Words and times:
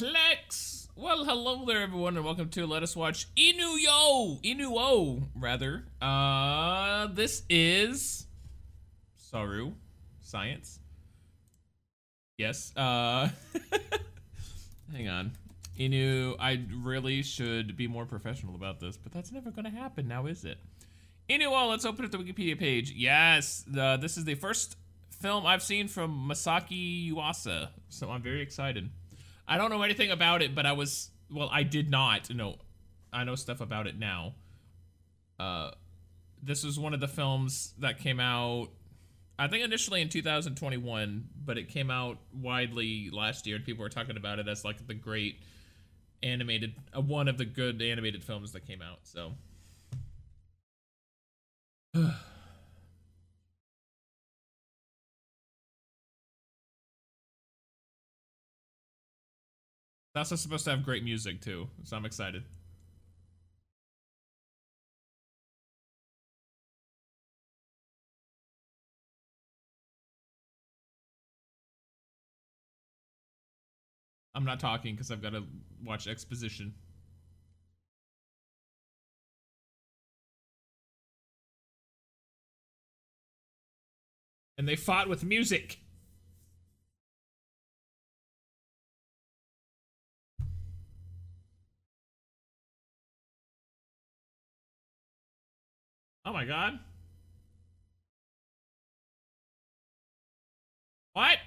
Plex. 0.00 0.88
Well, 0.96 1.26
hello 1.26 1.66
there, 1.66 1.82
everyone, 1.82 2.16
and 2.16 2.24
welcome 2.24 2.48
to 2.48 2.66
Let 2.66 2.82
Us 2.82 2.96
Watch 2.96 3.26
Inuyo, 3.36 4.42
Inuo, 4.42 5.28
rather. 5.34 5.84
Uh, 6.00 7.08
this 7.08 7.42
is 7.50 8.24
Saru, 9.14 9.72
science. 10.22 10.78
Yes. 12.38 12.74
Uh, 12.74 13.28
hang 14.94 15.06
on. 15.06 15.32
Inu, 15.78 16.34
I 16.40 16.62
really 16.82 17.20
should 17.22 17.76
be 17.76 17.86
more 17.86 18.06
professional 18.06 18.54
about 18.54 18.80
this, 18.80 18.96
but 18.96 19.12
that's 19.12 19.30
never 19.30 19.50
to 19.50 19.68
happen 19.68 20.08
now, 20.08 20.24
is 20.24 20.46
it? 20.46 20.56
Inuo, 21.28 21.68
let's 21.68 21.84
open 21.84 22.06
up 22.06 22.10
the 22.10 22.16
Wikipedia 22.16 22.58
page. 22.58 22.90
Yes, 22.92 23.66
uh, 23.78 23.98
this 23.98 24.16
is 24.16 24.24
the 24.24 24.34
first 24.34 24.78
film 25.10 25.44
I've 25.44 25.62
seen 25.62 25.88
from 25.88 26.26
Masaaki 26.26 27.12
Yuasa, 27.12 27.68
so 27.90 28.10
I'm 28.10 28.22
very 28.22 28.40
excited. 28.40 28.88
I 29.50 29.58
don't 29.58 29.68
know 29.70 29.82
anything 29.82 30.12
about 30.12 30.42
it, 30.42 30.54
but 30.54 30.64
I 30.64 30.72
was, 30.72 31.10
well, 31.28 31.50
I 31.52 31.64
did 31.64 31.90
not 31.90 32.32
know. 32.32 32.54
I 33.12 33.24
know 33.24 33.34
stuff 33.34 33.60
about 33.60 33.88
it 33.88 33.98
now. 33.98 34.34
Uh, 35.40 35.72
this 36.40 36.62
was 36.62 36.78
one 36.78 36.94
of 36.94 37.00
the 37.00 37.08
films 37.08 37.74
that 37.78 37.98
came 37.98 38.20
out, 38.20 38.68
I 39.40 39.48
think 39.48 39.64
initially 39.64 40.02
in 40.02 40.08
2021, 40.08 41.28
but 41.44 41.58
it 41.58 41.68
came 41.68 41.90
out 41.90 42.18
widely 42.32 43.10
last 43.12 43.44
year, 43.44 43.56
and 43.56 43.64
people 43.64 43.82
were 43.82 43.88
talking 43.88 44.16
about 44.16 44.38
it 44.38 44.46
as 44.46 44.64
like 44.64 44.86
the 44.86 44.94
great 44.94 45.40
animated, 46.22 46.74
uh, 46.96 47.00
one 47.00 47.26
of 47.26 47.36
the 47.36 47.44
good 47.44 47.82
animated 47.82 48.22
films 48.22 48.52
that 48.52 48.64
came 48.66 48.80
out, 48.80 49.00
so. 49.02 49.32
That's 60.14 60.32
also 60.32 60.36
supposed 60.36 60.64
to 60.64 60.70
have 60.70 60.84
great 60.84 61.04
music 61.04 61.40
too, 61.40 61.68
so 61.84 61.96
I'm 61.96 62.04
excited. 62.04 62.42
I'm 74.34 74.44
not 74.44 74.58
talking 74.58 74.94
because 74.94 75.10
I've 75.10 75.22
got 75.22 75.32
to 75.32 75.44
watch 75.84 76.06
exposition. 76.08 76.74
And 84.58 84.68
they 84.68 84.76
fought 84.76 85.08
with 85.08 85.24
music. 85.24 85.78
Oh 96.30 96.32
my 96.32 96.44
god. 96.44 96.78
What? 101.12 101.38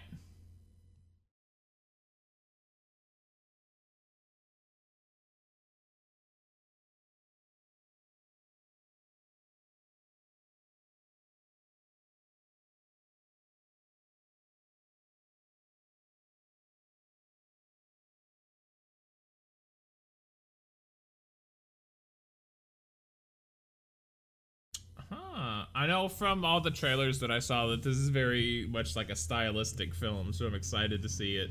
I 25.84 25.86
know 25.86 26.08
from 26.08 26.46
all 26.46 26.62
the 26.62 26.72
trailers 26.72 27.20
that 27.20 27.30
I 27.30 27.40
saw 27.40 27.68
that 27.68 27.84
this 27.84 27.98
is 27.98 28.08
very 28.08 28.66
much 28.72 28.96
like 28.96 29.10
a 29.10 29.18
stylistic 29.18 29.94
film, 29.94 30.32
so 30.32 30.46
I'm 30.46 30.56
excited 30.56 31.02
to 31.02 31.10
see 31.10 31.36
it. 31.36 31.50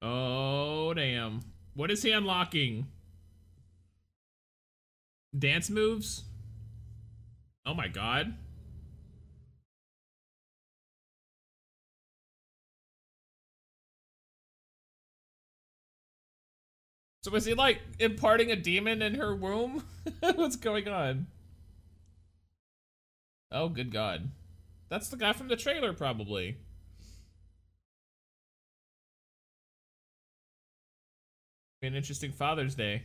Oh, 0.00 0.94
damn. 0.94 1.40
What 1.74 1.90
is 1.90 2.02
he 2.02 2.10
unlocking? 2.10 2.86
Dance 5.38 5.68
moves? 5.68 6.24
Oh 7.66 7.74
my 7.74 7.88
god. 7.88 8.34
So 17.24 17.30
was 17.30 17.46
he 17.46 17.54
like 17.54 17.80
imparting 17.98 18.50
a 18.50 18.56
demon 18.56 19.00
in 19.00 19.14
her 19.14 19.34
womb? 19.34 19.82
What's 20.20 20.56
going 20.56 20.86
on? 20.88 21.26
Oh, 23.50 23.70
good 23.70 23.90
God. 23.90 24.28
That's 24.90 25.08
the 25.08 25.16
guy 25.16 25.32
from 25.32 25.48
the 25.48 25.56
trailer, 25.56 25.94
probably. 25.94 26.58
An 31.80 31.94
interesting 31.94 32.30
Father's 32.30 32.74
Day. 32.74 33.04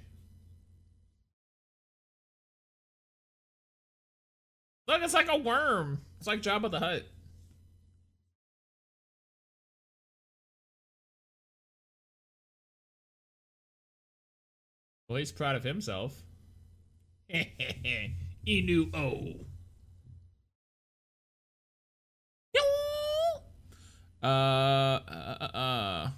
Look, 4.86 5.02
it's 5.02 5.14
like 5.14 5.30
a 5.32 5.38
worm. 5.38 6.02
It's 6.18 6.28
like 6.28 6.42
Jabba 6.42 6.70
the 6.70 6.80
Hutt. 6.80 7.06
Well, 15.10 15.18
he's 15.18 15.32
proud 15.32 15.56
of 15.56 15.64
himself. 15.64 16.22
Inu 18.48 18.96
O. 18.96 19.46
Uh, 24.22 24.28
uh, 24.28 25.38
uh, 25.40 25.58
uh, 25.58 26.10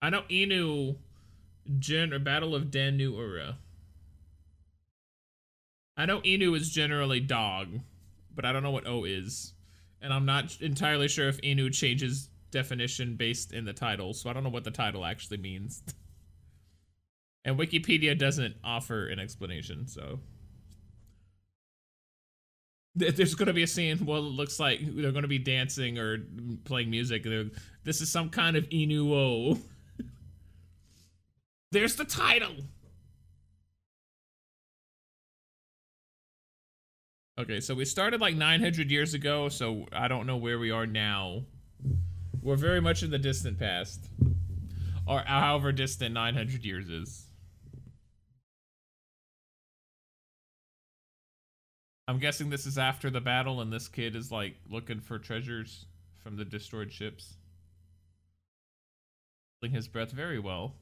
I 0.00 0.10
know 0.10 0.22
Inu, 0.30 0.96
Gen 1.78 2.24
Battle 2.24 2.54
of 2.54 2.70
Dan 2.70 2.96
no 2.96 3.10
Ura. 3.10 3.58
I 5.96 6.06
know 6.06 6.20
Inu 6.22 6.56
is 6.56 6.70
generally 6.70 7.20
dog, 7.20 7.80
but 8.34 8.44
I 8.44 8.52
don't 8.52 8.62
know 8.62 8.70
what 8.70 8.86
O 8.86 9.04
is. 9.04 9.52
And 10.00 10.12
I'm 10.12 10.24
not 10.24 10.60
entirely 10.60 11.06
sure 11.06 11.28
if 11.28 11.40
Inu 11.42 11.72
changes 11.72 12.30
definition 12.50 13.14
based 13.14 13.52
in 13.52 13.66
the 13.66 13.72
title, 13.72 14.14
so 14.14 14.30
I 14.30 14.32
don't 14.32 14.42
know 14.42 14.50
what 14.50 14.64
the 14.64 14.70
title 14.72 15.04
actually 15.04 15.36
means. 15.36 15.82
And 17.44 17.58
Wikipedia 17.58 18.16
doesn't 18.16 18.56
offer 18.62 19.06
an 19.06 19.18
explanation, 19.18 19.86
so. 19.86 20.20
There's 22.94 23.34
going 23.34 23.46
to 23.46 23.54
be 23.54 23.62
a 23.62 23.66
scene, 23.66 24.04
well, 24.04 24.18
it 24.18 24.32
looks 24.32 24.60
like 24.60 24.80
they're 24.82 25.12
going 25.12 25.22
to 25.22 25.28
be 25.28 25.38
dancing 25.38 25.98
or 25.98 26.18
playing 26.64 26.90
music. 26.90 27.26
This 27.84 28.02
is 28.02 28.12
some 28.12 28.28
kind 28.28 28.54
of 28.54 28.68
Inuo. 28.68 29.58
There's 31.72 31.96
the 31.96 32.04
title! 32.04 32.54
Okay, 37.40 37.60
so 37.60 37.74
we 37.74 37.86
started 37.86 38.20
like 38.20 38.36
900 38.36 38.90
years 38.90 39.14
ago, 39.14 39.48
so 39.48 39.86
I 39.90 40.06
don't 40.06 40.26
know 40.26 40.36
where 40.36 40.58
we 40.58 40.70
are 40.70 40.86
now. 40.86 41.44
We're 42.42 42.56
very 42.56 42.80
much 42.80 43.02
in 43.02 43.10
the 43.10 43.18
distant 43.18 43.58
past. 43.58 44.10
Or 45.06 45.20
however 45.20 45.72
distant 45.72 46.12
900 46.12 46.62
years 46.62 46.90
is. 46.90 47.31
I'm 52.12 52.18
guessing 52.18 52.50
this 52.50 52.66
is 52.66 52.76
after 52.76 53.08
the 53.08 53.22
battle 53.22 53.62
and 53.62 53.72
this 53.72 53.88
kid 53.88 54.14
is 54.14 54.30
like 54.30 54.56
looking 54.68 55.00
for 55.00 55.18
treasures 55.18 55.86
from 56.22 56.36
the 56.36 56.44
destroyed 56.44 56.92
ships. 56.92 57.36
Holding 59.62 59.74
his 59.74 59.88
breath 59.88 60.10
very 60.10 60.38
well. 60.38 60.74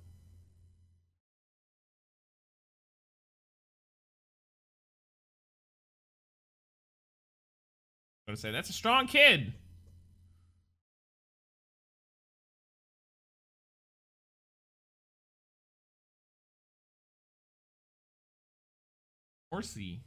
I'm 8.27 8.33
gonna 8.33 8.37
say 8.37 8.51
that's 8.51 8.71
a 8.71 8.73
strong 8.73 9.07
kid. 9.07 9.53
Horsey. 19.53 20.03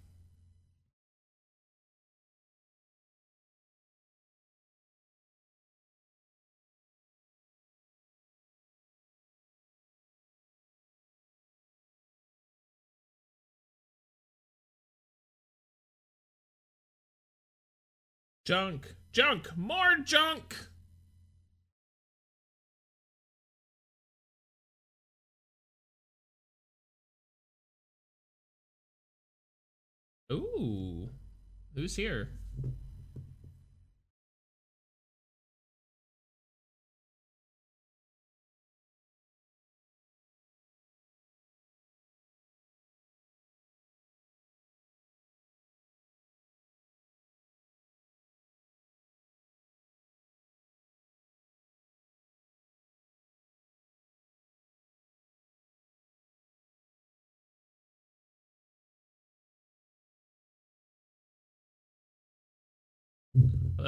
Junk. 18.45 18.95
Junk. 19.13 19.55
More 19.55 19.95
junk. 20.03 20.57
Ooh. 30.29 31.09
Who's 31.73 31.95
here? 31.95 32.31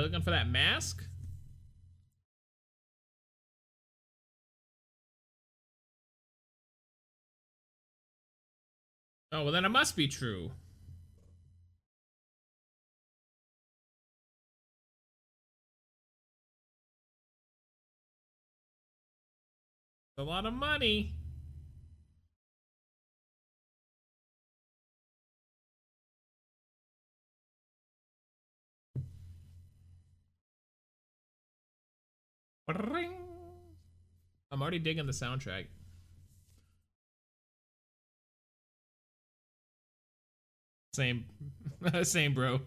Looking 0.02 0.22
for 0.22 0.32
that 0.32 0.50
mask? 0.50 1.04
Oh, 9.32 9.44
well 9.44 9.52
then 9.52 9.66
it 9.66 9.70
must 9.70 9.96
be 9.96 10.08
true. 10.08 10.52
A 20.18 20.24
lot 20.24 20.46
of 20.46 20.54
money. 20.54 21.14
I'm 32.68 34.62
already 34.62 34.80
digging 34.80 35.06
the 35.06 35.12
soundtrack. 35.12 35.68
Same. 40.94 41.26
Same, 42.04 42.34
bro. 42.34 42.62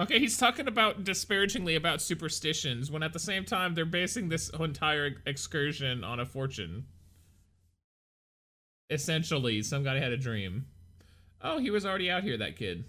Okay, 0.00 0.18
he's 0.18 0.38
talking 0.38 0.66
about 0.66 1.04
disparagingly 1.04 1.74
about 1.76 2.00
superstitions 2.00 2.90
when 2.90 3.02
at 3.02 3.12
the 3.12 3.18
same 3.18 3.44
time 3.44 3.74
they're 3.74 3.84
basing 3.84 4.30
this 4.30 4.48
entire 4.48 5.16
excursion 5.26 6.02
on 6.04 6.18
a 6.18 6.24
fortune. 6.24 6.86
Essentially, 8.88 9.62
some 9.62 9.84
guy 9.84 9.98
had 9.98 10.10
a 10.10 10.16
dream. 10.16 10.64
Oh, 11.42 11.58
he 11.58 11.70
was 11.70 11.84
already 11.84 12.10
out 12.10 12.22
here, 12.22 12.38
that 12.38 12.56
kid. 12.56 12.86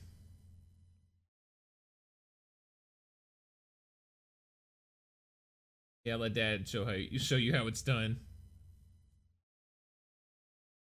Yeah, 6.06 6.16
let 6.16 6.34
dad 6.34 6.66
show 6.66 6.86
how 6.86 6.94
you 6.94 7.19
show 7.19 7.36
you 7.36 7.54
how 7.54 7.68
it's 7.68 7.81
done. 7.81 8.22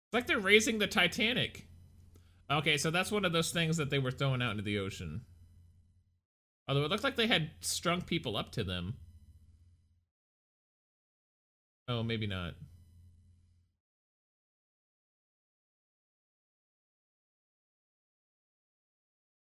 It's 0.05 0.13
like 0.13 0.27
they're 0.27 0.37
raising 0.37 0.77
the 0.77 0.85
Titanic. 0.85 1.65
Okay, 2.49 2.77
so 2.77 2.91
that's 2.91 3.11
one 3.11 3.25
of 3.25 3.33
those 3.33 3.51
things 3.51 3.77
that 3.77 3.89
they 3.89 3.99
were 3.99 4.11
throwing 4.11 4.43
out 4.43 4.51
into 4.51 4.63
the 4.63 4.77
ocean. 4.77 5.21
Although 6.67 6.85
it 6.85 6.91
looked 6.91 7.03
like 7.03 7.15
they 7.15 7.27
had 7.27 7.51
strung 7.59 8.01
people 8.01 8.37
up 8.37 8.51
to 8.53 8.63
them. 8.63 8.95
Oh, 11.87 12.03
maybe 12.03 12.27
not. 12.27 12.53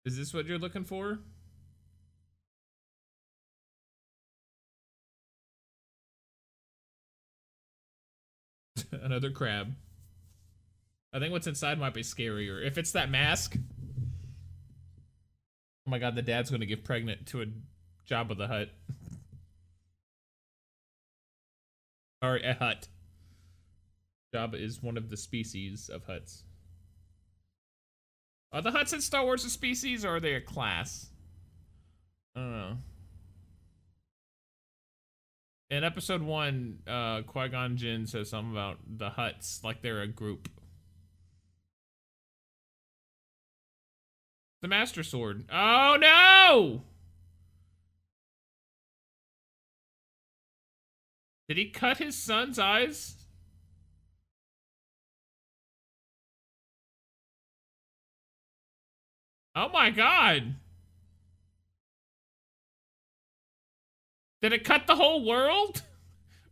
Is 0.04 0.16
this 0.16 0.34
what 0.34 0.46
you're 0.46 0.58
looking 0.58 0.84
for? 0.84 1.20
Another 8.92 9.30
crab. 9.30 9.74
I 11.12 11.18
think 11.18 11.32
what's 11.32 11.46
inside 11.46 11.78
might 11.78 11.94
be 11.94 12.02
scarier. 12.02 12.66
If 12.66 12.78
it's 12.78 12.92
that 12.92 13.10
mask. 13.10 13.56
Oh 15.86 15.90
my 15.90 15.98
god, 15.98 16.14
the 16.14 16.22
dad's 16.22 16.50
gonna 16.50 16.66
get 16.66 16.84
pregnant 16.84 17.26
to 17.28 17.42
a 17.42 17.46
Jabba 18.08 18.36
the 18.36 18.46
Hutt. 18.46 18.68
or 22.22 22.36
a 22.36 22.54
Hutt. 22.54 22.88
Jabba 24.34 24.54
is 24.54 24.82
one 24.82 24.96
of 24.96 25.10
the 25.10 25.16
species 25.16 25.90
of 25.92 26.06
Hutts. 26.06 26.42
Are 28.52 28.62
the 28.62 28.70
Hutts 28.70 28.92
in 28.92 29.00
Star 29.00 29.24
Wars 29.24 29.44
a 29.44 29.50
species 29.50 30.04
or 30.04 30.16
are 30.16 30.20
they 30.20 30.34
a 30.34 30.40
class? 30.40 31.08
I 32.36 32.40
don't 32.40 32.52
know. 32.52 32.76
In 35.70 35.84
episode 35.84 36.22
one, 36.22 36.78
uh, 36.86 37.22
Qui-Gon 37.22 37.78
Jinn 37.78 38.06
says 38.06 38.28
something 38.28 38.52
about 38.52 38.78
the 38.86 39.08
Hutts, 39.10 39.64
like 39.64 39.80
they're 39.80 40.02
a 40.02 40.06
group. 40.06 40.48
The 44.62 44.68
Master 44.68 45.02
Sword. 45.02 45.44
Oh 45.52 45.98
no! 46.00 46.82
Did 51.48 51.58
he 51.58 51.68
cut 51.68 51.98
his 51.98 52.16
son's 52.16 52.60
eyes? 52.60 53.16
Oh 59.56 59.68
my 59.68 59.90
god! 59.90 60.54
Did 64.40 64.52
it 64.52 64.64
cut 64.64 64.86
the 64.86 64.96
whole 64.96 65.26
world? 65.26 65.82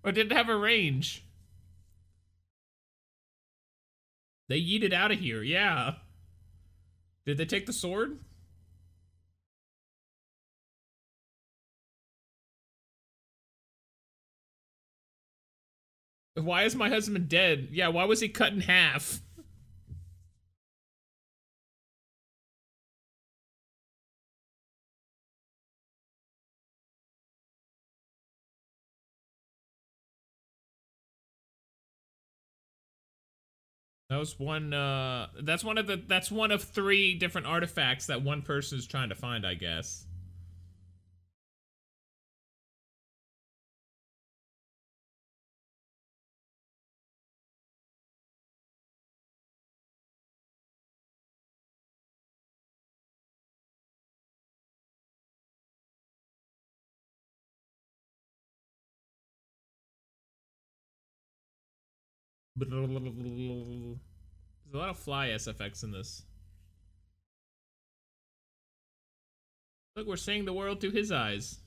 Or 0.02 0.12
did 0.12 0.32
it 0.32 0.34
have 0.34 0.48
a 0.48 0.56
range? 0.56 1.26
They 4.48 4.58
yeeted 4.58 4.94
out 4.94 5.12
of 5.12 5.18
here, 5.18 5.42
yeah. 5.42 5.96
Did 7.26 7.38
they 7.38 7.44
take 7.44 7.66
the 7.66 7.72
sword? 7.72 8.18
Why 16.34 16.62
is 16.62 16.74
my 16.74 16.88
husband 16.88 17.28
dead? 17.28 17.68
Yeah, 17.70 17.88
why 17.88 18.04
was 18.04 18.20
he 18.20 18.28
cut 18.28 18.52
in 18.52 18.60
half? 18.62 19.20
That 34.10 34.18
was 34.18 34.38
one, 34.40 34.74
uh, 34.74 35.28
that's 35.40 35.62
one 35.62 35.78
of 35.78 35.86
the, 35.86 36.02
that's 36.04 36.32
one 36.32 36.50
of 36.50 36.64
three 36.64 37.14
different 37.14 37.46
artifacts 37.46 38.06
that 38.06 38.22
one 38.22 38.42
person 38.42 38.76
is 38.76 38.86
trying 38.86 39.10
to 39.10 39.14
find, 39.14 39.46
I 39.46 39.54
guess. 39.54 40.04
There's 62.68 63.96
a 64.74 64.76
lot 64.76 64.90
of 64.90 64.98
fly 64.98 65.28
SFX 65.28 65.82
in 65.82 65.92
this. 65.92 66.22
Look, 69.96 70.06
we're 70.06 70.16
seeing 70.16 70.44
the 70.44 70.52
world 70.52 70.80
through 70.80 70.92
his 70.92 71.10
eyes. 71.10 71.58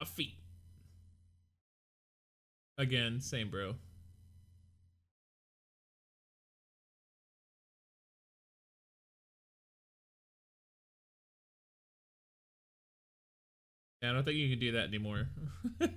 A 0.00 0.06
feat. 0.06 0.36
Again, 2.78 3.20
same 3.20 3.50
bro. 3.50 3.74
Yeah, 14.02 14.10
I 14.10 14.12
don't 14.14 14.24
think 14.24 14.36
you 14.36 14.48
can 14.48 14.58
do 14.58 14.72
that 14.72 14.88
anymore. 14.88 15.28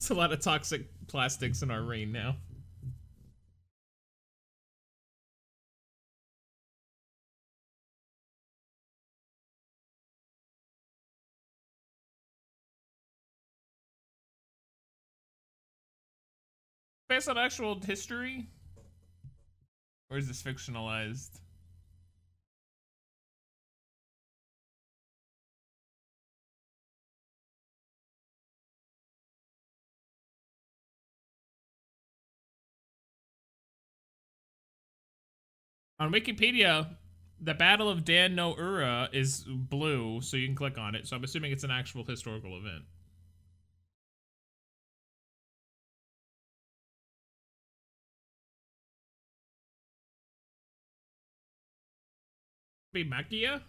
It's 0.00 0.08
a 0.08 0.14
lot 0.14 0.32
of 0.32 0.40
toxic 0.40 0.86
plastics 1.08 1.60
in 1.62 1.70
our 1.70 1.82
rain 1.82 2.10
now. 2.10 2.36
Based 17.10 17.28
on 17.28 17.36
actual 17.36 17.80
history? 17.80 18.46
Or 20.10 20.16
is 20.16 20.28
this 20.28 20.40
fictionalized? 20.40 21.40
On 35.98 36.12
Wikipedia, 36.12 36.96
the 37.40 37.54
Battle 37.54 37.88
of 37.88 38.04
Dan 38.04 38.36
no 38.36 38.56
Ura 38.56 39.08
is 39.12 39.44
blue, 39.48 40.20
so 40.20 40.36
you 40.36 40.46
can 40.46 40.54
click 40.54 40.78
on 40.78 40.94
it. 40.94 41.08
So 41.08 41.16
I'm 41.16 41.24
assuming 41.24 41.50
it's 41.50 41.64
an 41.64 41.72
actual 41.72 42.04
historical 42.04 42.56
event. 42.56 42.84
Be 52.92 53.04
Makia? 53.04 53.62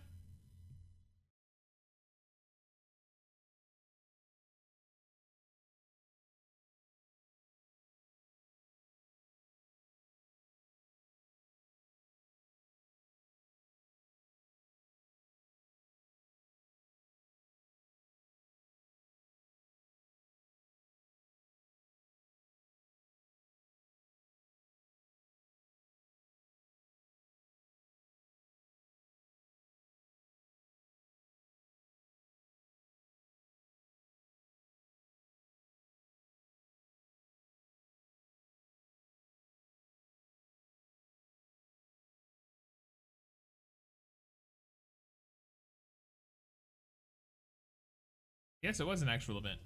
Yes, 48.71 48.79
it 48.79 48.87
was 48.87 49.01
an 49.01 49.09
actual 49.09 49.37
event. 49.37 49.59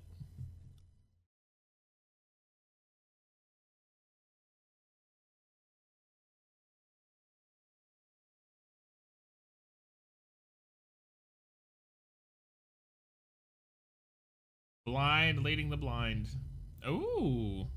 Blind 14.87 15.43
leading 15.43 15.69
the 15.69 15.77
blind. 15.77 16.29
Ooh. 16.87 17.67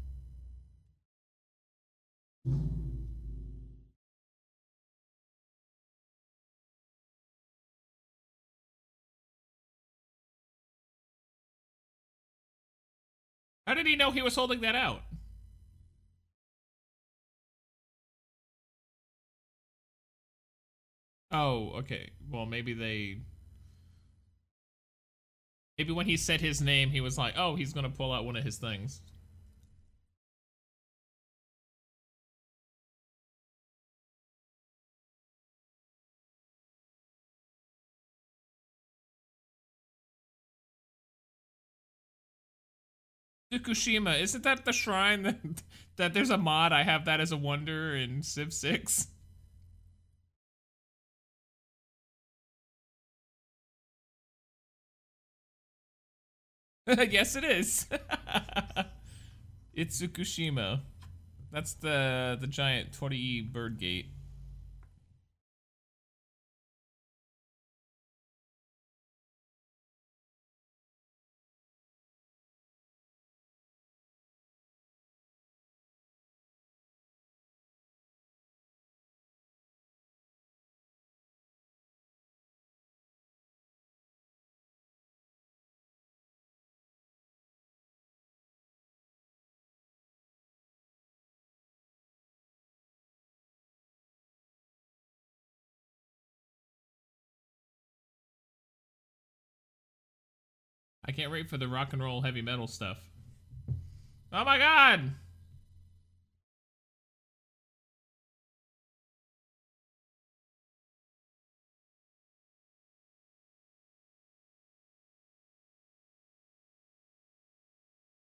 How 13.68 13.74
did 13.74 13.86
he 13.86 13.96
know 13.96 14.10
he 14.10 14.22
was 14.22 14.34
holding 14.34 14.62
that 14.62 14.74
out? 14.74 15.02
Oh, 21.30 21.72
okay. 21.80 22.12
Well, 22.30 22.46
maybe 22.46 22.72
they... 22.72 23.18
Maybe 25.76 25.92
when 25.92 26.06
he 26.06 26.16
said 26.16 26.40
his 26.40 26.62
name, 26.62 26.88
he 26.88 27.02
was 27.02 27.18
like, 27.18 27.34
oh, 27.36 27.56
he's 27.56 27.74
gonna 27.74 27.90
pull 27.90 28.10
out 28.10 28.24
one 28.24 28.36
of 28.36 28.42
his 28.42 28.56
things. 28.56 29.02
Itsukushima, 43.52 44.20
isn't 44.20 44.44
that 44.44 44.64
the 44.64 44.72
shrine 44.72 45.22
that, 45.22 45.36
that 45.96 46.14
there's 46.14 46.30
a 46.30 46.38
mod? 46.38 46.72
I 46.72 46.82
have 46.82 47.04
that 47.06 47.20
as 47.20 47.32
a 47.32 47.36
wonder 47.36 47.96
in 47.96 48.22
Civ 48.22 48.52
6. 48.52 49.08
yes, 57.10 57.36
it 57.36 57.44
is. 57.44 57.86
it's 59.74 60.00
Itsukushima. 60.02 60.80
That's 61.50 61.74
the 61.74 62.36
the 62.40 62.46
giant 62.46 62.92
20E 62.92 63.52
bird 63.52 63.78
gate. 63.78 64.10
Can't 101.18 101.32
wait 101.32 101.50
for 101.50 101.58
the 101.58 101.66
rock 101.66 101.92
and 101.92 102.00
roll 102.00 102.22
heavy 102.22 102.42
metal 102.42 102.68
stuff. 102.68 102.96
Oh 104.32 104.44
my 104.44 104.56
god! 104.56 105.10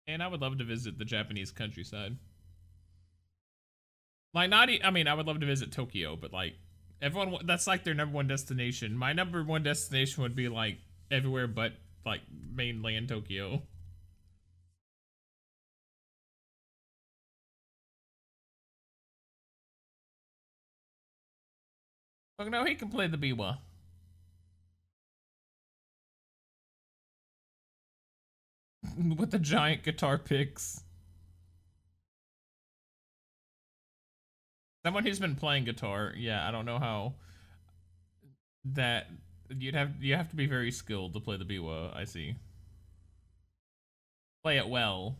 And 0.06 0.22
I 0.22 0.28
would 0.28 0.40
love 0.40 0.56
to 0.56 0.64
visit 0.64 0.98
the 0.98 1.04
Japanese 1.04 1.50
countryside. 1.50 2.16
Like, 4.32 4.48
not, 4.48 4.70
I 4.82 4.90
mean, 4.90 5.06
I 5.06 5.12
would 5.12 5.26
love 5.26 5.40
to 5.40 5.46
visit 5.46 5.72
Tokyo, 5.72 6.16
but 6.16 6.32
like, 6.32 6.54
everyone, 7.02 7.44
that's 7.44 7.66
like 7.66 7.84
their 7.84 7.92
number 7.92 8.14
one 8.14 8.28
destination. 8.28 8.96
My 8.96 9.12
number 9.12 9.44
one 9.44 9.62
destination 9.62 10.22
would 10.22 10.34
be 10.34 10.48
like 10.48 10.78
everywhere 11.10 11.46
but 11.46 11.72
like 12.04 12.22
mainland 12.54 13.08
Tokyo. 13.08 13.62
Oh 22.38 22.48
no, 22.48 22.64
he 22.64 22.74
can 22.76 22.88
play 22.88 23.06
the 23.08 23.16
biwa. 23.18 23.58
With 29.16 29.30
the 29.30 29.38
giant 29.38 29.82
guitar 29.82 30.18
picks. 30.18 30.82
Someone 34.86 35.04
who's 35.04 35.18
been 35.18 35.34
playing 35.34 35.64
guitar, 35.64 36.14
yeah, 36.16 36.46
I 36.46 36.52
don't 36.52 36.64
know 36.64 36.78
how 36.78 37.14
that 38.64 39.08
You'd 39.50 39.74
have 39.74 40.02
you 40.02 40.14
have 40.14 40.28
to 40.30 40.36
be 40.36 40.46
very 40.46 40.70
skilled 40.70 41.14
to 41.14 41.20
play 41.20 41.36
the 41.36 41.44
Biwa, 41.44 41.96
I 41.96 42.04
see. 42.04 42.36
Play 44.42 44.58
it 44.58 44.68
well. 44.68 45.16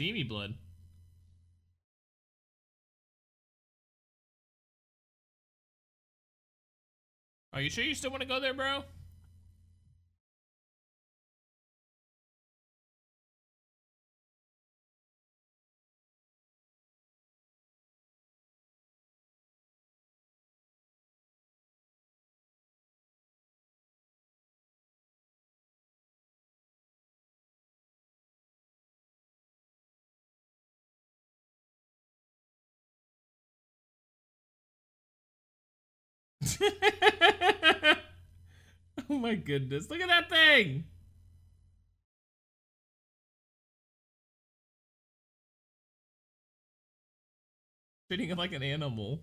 Steamy 0.00 0.22
blood. 0.22 0.54
Are 7.52 7.60
you 7.60 7.68
sure 7.68 7.84
you 7.84 7.94
still 7.94 8.10
want 8.10 8.22
to 8.22 8.26
go 8.26 8.40
there, 8.40 8.54
bro? 8.54 8.84
oh 39.10 39.18
my 39.18 39.34
goodness. 39.34 39.88
Look 39.90 40.00
at 40.00 40.08
that 40.08 40.28
thing. 40.30 40.84
Treating 48.08 48.30
it 48.30 48.38
like 48.38 48.52
an 48.52 48.62
animal. 48.62 49.22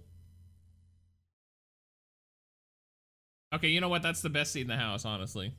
Okay, 3.53 3.67
you 3.69 3.81
know 3.81 3.89
what? 3.89 4.01
That's 4.01 4.21
the 4.21 4.29
best 4.29 4.53
seat 4.53 4.61
in 4.61 4.67
the 4.67 4.77
house, 4.77 5.05
honestly. 5.05 5.53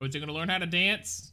Was 0.00 0.14
you 0.14 0.20
gonna 0.20 0.32
learn 0.32 0.48
how 0.48 0.58
to 0.58 0.66
dance? 0.66 1.32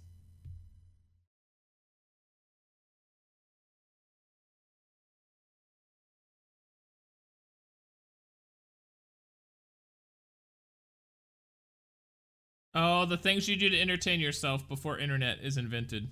Oh, 12.76 13.06
the 13.06 13.18
things 13.18 13.48
you 13.48 13.56
do 13.56 13.70
to 13.70 13.80
entertain 13.80 14.20
yourself 14.20 14.68
before 14.68 15.00
internet 15.00 15.40
is 15.42 15.58
invented. 15.58 16.12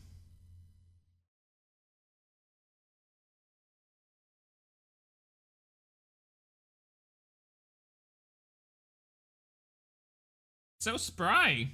So 10.79 10.97
spry. 10.97 11.71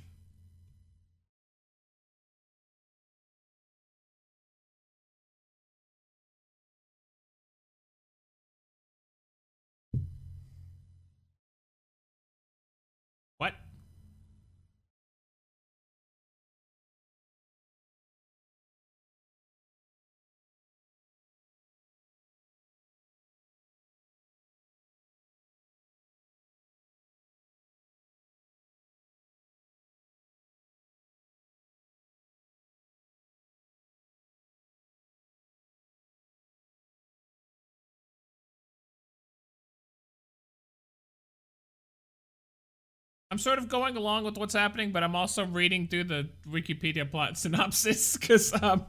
I'm 43.32 43.38
sort 43.38 43.60
of 43.60 43.70
going 43.70 43.96
along 43.96 44.26
with 44.26 44.38
what's 44.38 44.54
happening, 44.54 44.92
but 44.92 45.04
I'm 45.04 45.16
also 45.16 45.46
reading 45.46 45.88
through 45.88 46.04
the 46.04 46.28
Wikipedia 46.46 47.10
plot 47.10 47.38
synopsis 47.38 48.18
because 48.18 48.54
um, 48.62 48.86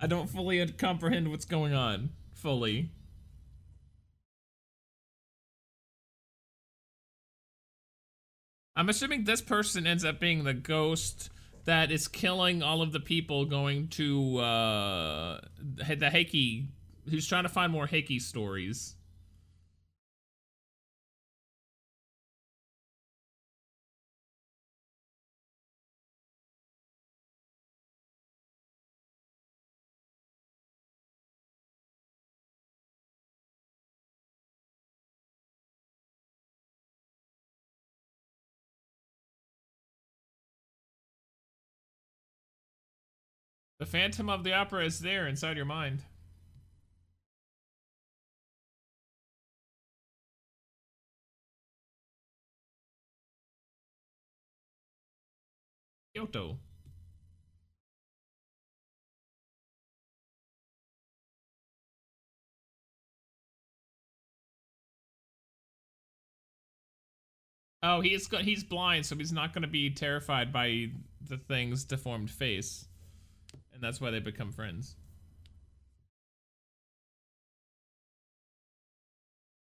I 0.00 0.06
don't 0.06 0.28
fully 0.28 0.64
comprehend 0.72 1.30
what's 1.30 1.46
going 1.46 1.72
on 1.72 2.10
fully. 2.34 2.90
I'm 8.78 8.90
assuming 8.90 9.24
this 9.24 9.40
person 9.40 9.86
ends 9.86 10.04
up 10.04 10.20
being 10.20 10.44
the 10.44 10.52
ghost 10.52 11.30
that 11.64 11.90
is 11.90 12.08
killing 12.08 12.62
all 12.62 12.82
of 12.82 12.92
the 12.92 13.00
people 13.00 13.46
going 13.46 13.88
to 13.88 14.36
uh, 14.36 15.40
the 15.58 16.10
Heike, 16.10 16.68
who's 17.08 17.26
trying 17.26 17.44
to 17.44 17.48
find 17.48 17.72
more 17.72 17.86
Heike 17.86 18.20
stories. 18.20 18.96
The 43.86 43.92
Phantom 43.92 44.28
of 44.28 44.42
the 44.42 44.52
Opera 44.52 44.84
is 44.84 44.98
there 44.98 45.28
inside 45.28 45.56
your 45.56 45.64
mind. 45.64 46.02
Kyoto. 56.16 56.58
Oh, 67.84 68.00
he's 68.00 68.26
he's 68.40 68.64
blind, 68.64 69.06
so 69.06 69.14
he's 69.14 69.30
not 69.30 69.52
going 69.52 69.62
to 69.62 69.68
be 69.68 69.90
terrified 69.90 70.52
by 70.52 70.90
the 71.20 71.36
thing's 71.36 71.84
deformed 71.84 72.32
face. 72.32 72.88
And 73.76 73.84
that's 73.84 74.00
why 74.00 74.10
they 74.10 74.20
become 74.20 74.52
friends. 74.52 74.96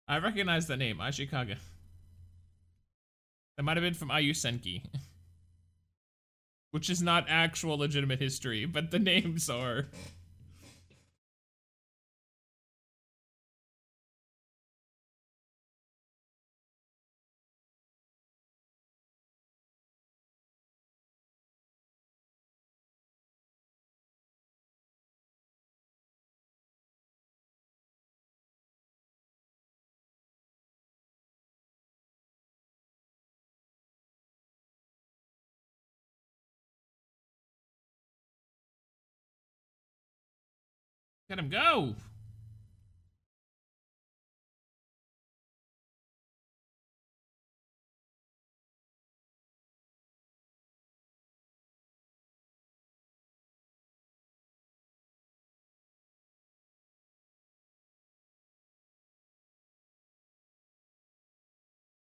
I 0.07 0.17
recognize 0.17 0.65
the 0.65 0.75
name, 0.75 0.97
Ashikaga. 0.97 1.57
That 3.55 3.61
might 3.61 3.77
have 3.77 3.83
been 3.83 3.93
from 3.93 4.09
Ayusenki. 4.09 4.83
Which 6.71 6.89
is 6.89 7.03
not 7.03 7.27
actual 7.29 7.77
legitimate 7.77 8.19
history, 8.19 8.65
but 8.65 8.89
the 8.89 8.97
names 9.13 9.47
are. 9.47 9.89
Let 41.29 41.37
him 41.37 41.49
go. 41.49 41.95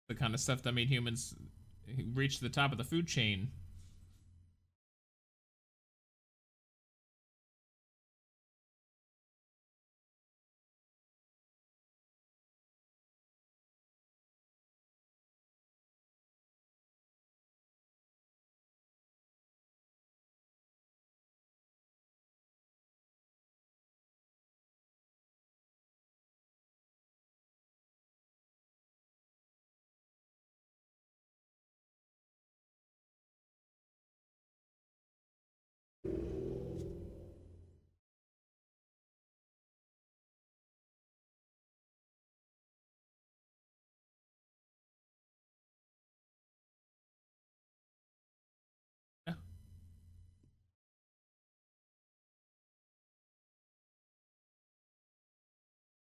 The 0.09 0.15
kind 0.15 0.33
of 0.33 0.41
stuff 0.41 0.63
that 0.63 0.73
made 0.73 0.89
humans 0.89 1.35
reach 2.15 2.41
the 2.41 2.49
top 2.49 2.73
of 2.73 2.79
the 2.79 2.85
food 2.85 3.07
chain. 3.07 3.51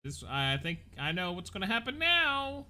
This, 0.05 0.25
I 0.29 0.59
think 0.61 0.81
I 0.99 1.13
know 1.13 1.31
what's 1.33 1.51
gonna 1.51 1.67
happen 1.67 1.99
now. 1.99 2.67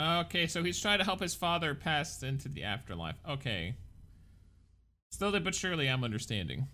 Okay, 0.00 0.46
so 0.46 0.62
he's 0.62 0.80
trying 0.80 0.98
to 0.98 1.04
help 1.04 1.20
his 1.20 1.34
father 1.34 1.74
pass 1.74 2.22
into 2.22 2.48
the 2.48 2.62
afterlife. 2.62 3.16
Okay. 3.28 3.74
Slowly 5.10 5.40
but 5.40 5.54
surely, 5.54 5.88
I'm 5.88 6.04
understanding. 6.04 6.68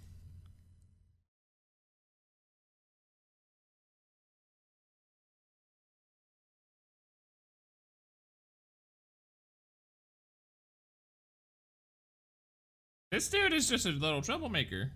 This 13.10 13.28
dude 13.28 13.52
is 13.52 13.68
just 13.68 13.86
a 13.86 13.90
little 13.90 14.22
troublemaker. 14.22 14.90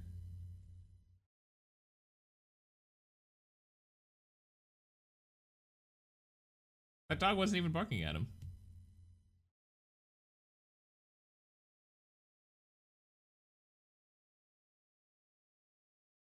That 7.08 7.18
dog 7.18 7.36
wasn't 7.38 7.58
even 7.58 7.72
barking 7.72 8.02
at 8.02 8.14
him. 8.14 8.28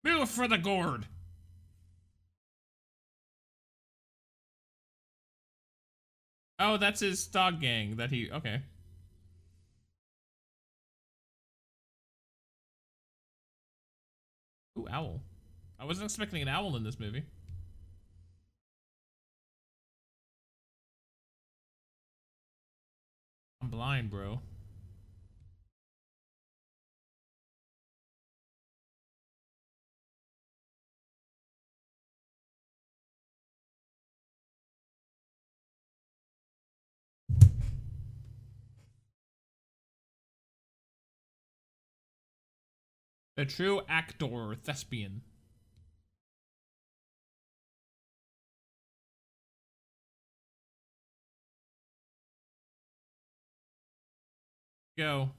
Move 0.04 0.30
for 0.30 0.48
the 0.48 0.58
gourd. 0.58 1.06
Oh, 6.58 6.76
that's 6.76 7.00
his 7.00 7.26
dog 7.26 7.60
gang 7.60 7.96
that 7.96 8.10
he, 8.10 8.30
okay. 8.30 8.62
Ooh, 14.78 14.86
owl. 14.90 15.22
I 15.78 15.84
wasn't 15.84 16.04
expecting 16.04 16.42
an 16.42 16.48
owl 16.48 16.76
in 16.76 16.84
this 16.84 17.00
movie. 17.00 17.24
I'm 23.62 23.68
blind, 23.68 24.10
bro. 24.10 24.40
The 43.36 43.46
true 43.46 43.80
actor 43.88 44.54
thespian. 44.62 45.22
Go. 55.00 55.30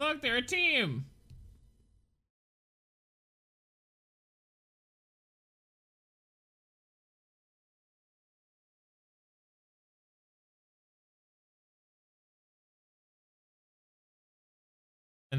Look, 0.00 0.22
they're 0.22 0.36
a 0.36 0.42
team. 0.42 1.11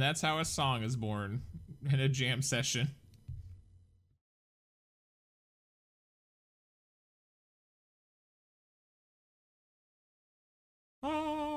That's 0.04 0.22
how 0.22 0.40
a 0.40 0.46
song 0.46 0.84
is 0.84 0.96
born 0.96 1.44
in 1.92 2.00
a 2.00 2.10
jam 2.10 2.42
session. 2.42 2.90
Ah. 11.02 11.53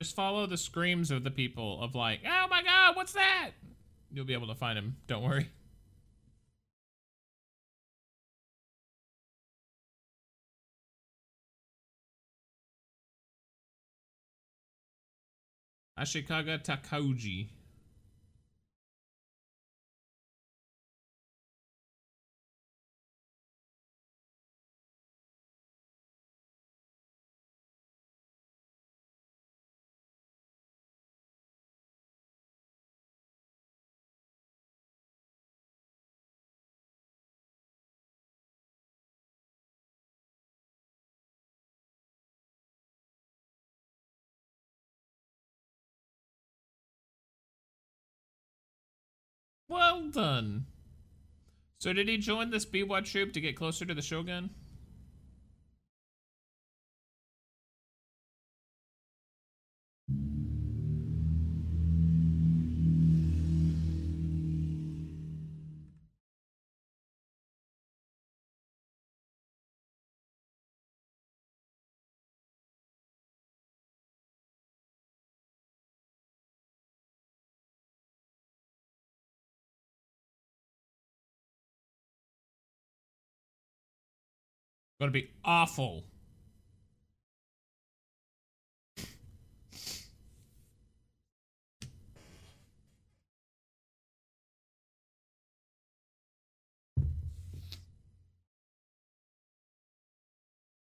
Just 0.00 0.16
follow 0.16 0.46
the 0.46 0.56
screams 0.56 1.10
of 1.10 1.24
the 1.24 1.30
people 1.30 1.82
of 1.82 1.94
like, 1.94 2.20
oh 2.26 2.46
my 2.48 2.62
god, 2.62 2.96
what's 2.96 3.12
that? 3.12 3.50
You'll 4.10 4.24
be 4.24 4.32
able 4.32 4.46
to 4.46 4.54
find 4.54 4.78
him. 4.78 4.96
Don't 5.06 5.22
worry. 5.22 5.50
Ashikaga 15.98 16.64
Takauji. 16.64 17.48
Well 49.90 50.08
done. 50.10 50.66
So 51.78 51.92
did 51.92 52.08
he 52.08 52.16
join 52.16 52.50
this 52.50 52.64
Biwa 52.64 53.04
troop 53.04 53.32
to 53.32 53.40
get 53.40 53.56
closer 53.56 53.84
to 53.84 53.92
the 53.92 54.00
Shogun? 54.00 54.50
Gonna 85.00 85.12
be 85.12 85.30
awful. 85.42 86.04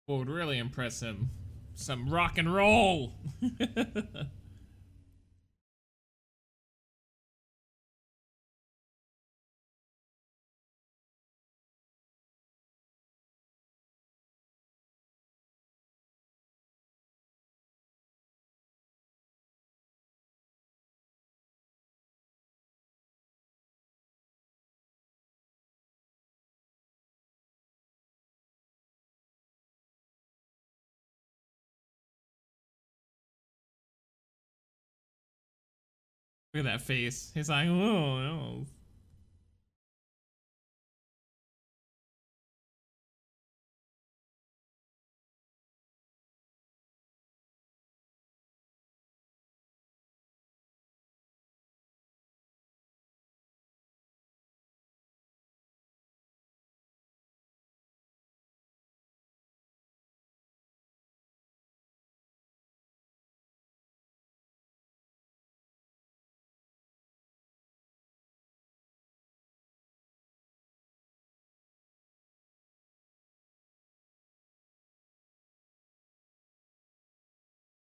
What 0.05 0.19
would 0.19 0.29
really 0.29 0.59
impress 0.59 1.01
him? 1.01 1.31
Some 1.75 2.11
rock 2.11 2.37
and 2.37 2.55
roll! 2.55 3.15
Look 36.55 36.65
at 36.67 36.71
that 36.71 36.83
face. 36.83 37.33
He's 37.35 37.49
like, 37.49 37.67
oh 37.67 37.73
no. 38.21 38.67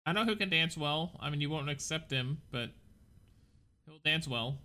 I 0.10 0.12
know 0.12 0.26
who 0.26 0.36
can 0.36 0.50
dance 0.50 0.76
well. 0.76 1.12
I 1.20 1.30
mean, 1.30 1.40
you 1.40 1.52
won't 1.52 1.70
accept 1.70 2.10
him, 2.10 2.42
but 2.50 2.72
he'll 3.86 4.00
dance 4.04 4.28
well. 4.28 4.58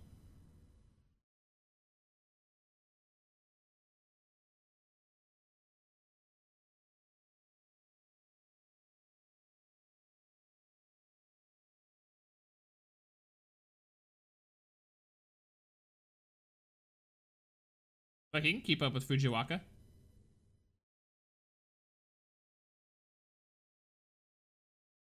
But 18.33 18.43
he 18.43 18.51
can 18.51 18.61
keep 18.61 18.81
up 18.81 18.95
with 18.95 19.07
Fujiwaka. 19.07 19.61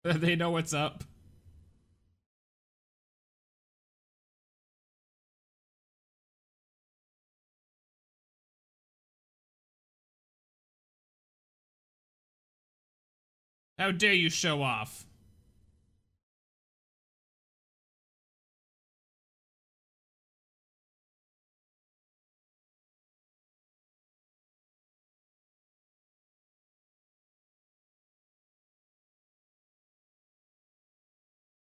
they 0.13 0.35
know 0.35 0.51
what's 0.51 0.73
up. 0.73 1.03
How 13.79 13.91
dare 13.91 14.13
you 14.13 14.29
show 14.29 14.61
off? 14.63 15.06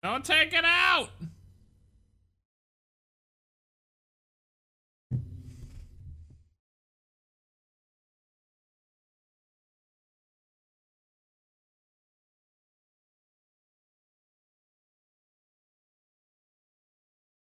Don't 0.03 0.25
take 0.25 0.53
it 0.53 0.65
out! 0.65 1.11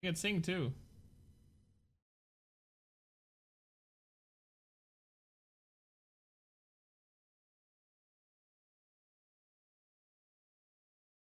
You 0.03 0.11
can 0.11 0.15
sing 0.15 0.41
too. 0.41 0.73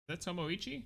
That's 0.09 0.27
Tomoichi? 0.27 0.83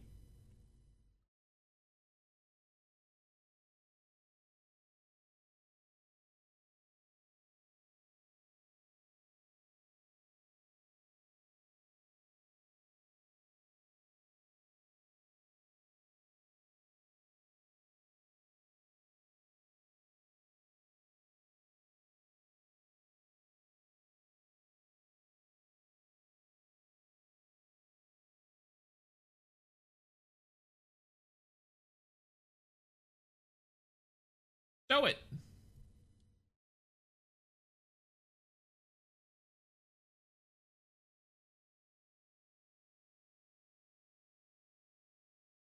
Show 34.90 35.04
it. 35.04 35.18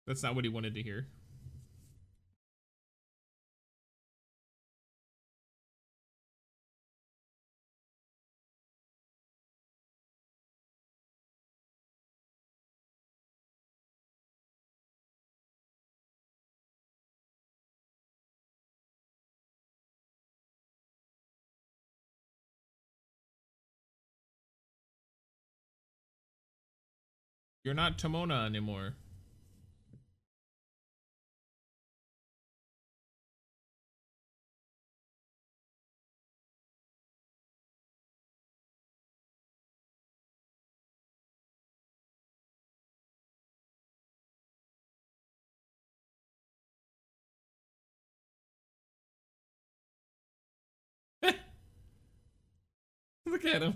That's 0.06 0.22
not 0.22 0.36
what 0.36 0.46
he 0.46 0.50
wanted 0.50 0.76
to 0.76 0.84
hear. 0.84 1.08
You're 27.68 27.74
not 27.74 27.98
Tomona 27.98 28.46
anymore. 28.46 28.94
Look 53.26 53.44
at 53.44 53.62
him. 53.62 53.74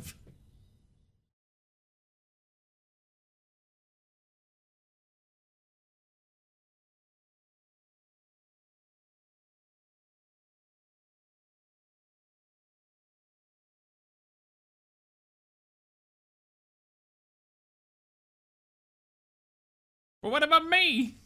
But 20.22 20.32
what 20.32 20.44
about 20.44 20.66
me? 20.66 21.18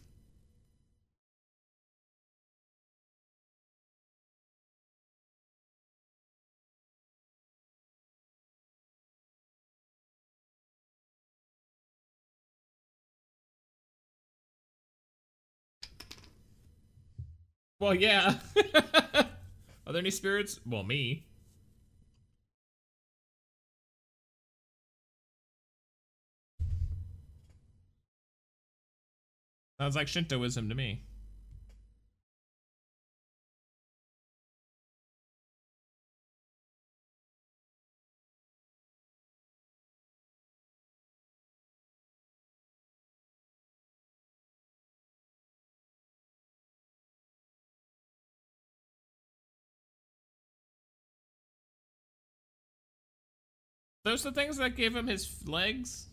Well, 17.79 17.93
yeah. 17.95 18.39
Are 19.87 19.93
there 19.93 19.99
any 19.99 20.11
spirits? 20.11 20.59
Well, 20.65 20.83
me. 20.83 21.25
Sounds 29.79 29.95
like 29.95 30.07
Shintoism 30.07 30.69
to 30.69 30.75
me. 30.75 31.03
Those 54.05 54.21
the 54.21 54.31
things 54.31 54.57
that 54.57 54.75
gave 54.75 54.95
him 54.95 55.07
his 55.07 55.43
legs? 55.47 56.07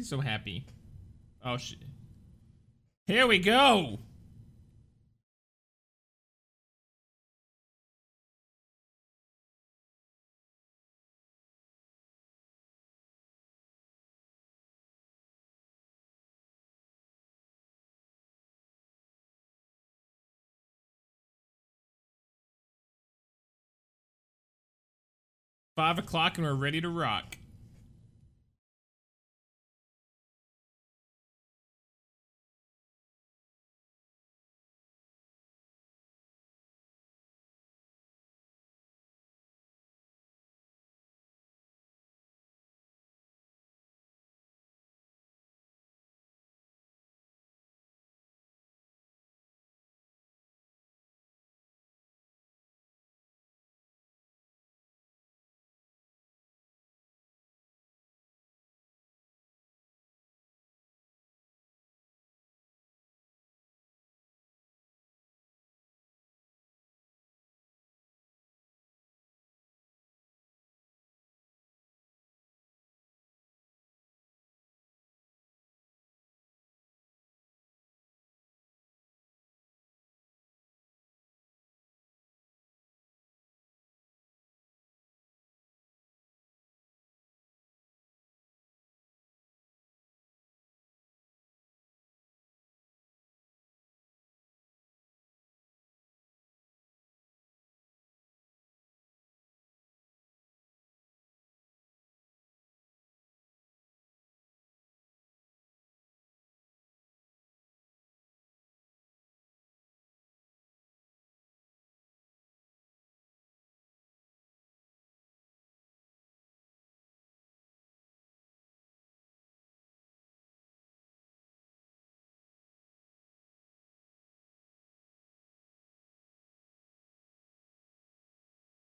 He's 0.00 0.08
so 0.08 0.20
happy. 0.20 0.64
Oh 1.44 1.58
shit. 1.58 1.82
Here 3.06 3.26
we 3.26 3.38
go. 3.38 3.98
Five 25.76 25.98
o'clock 25.98 26.36
and 26.36 26.46
we're 26.46 26.54
ready 26.54 26.80
to 26.80 26.88
rock. 26.88 27.36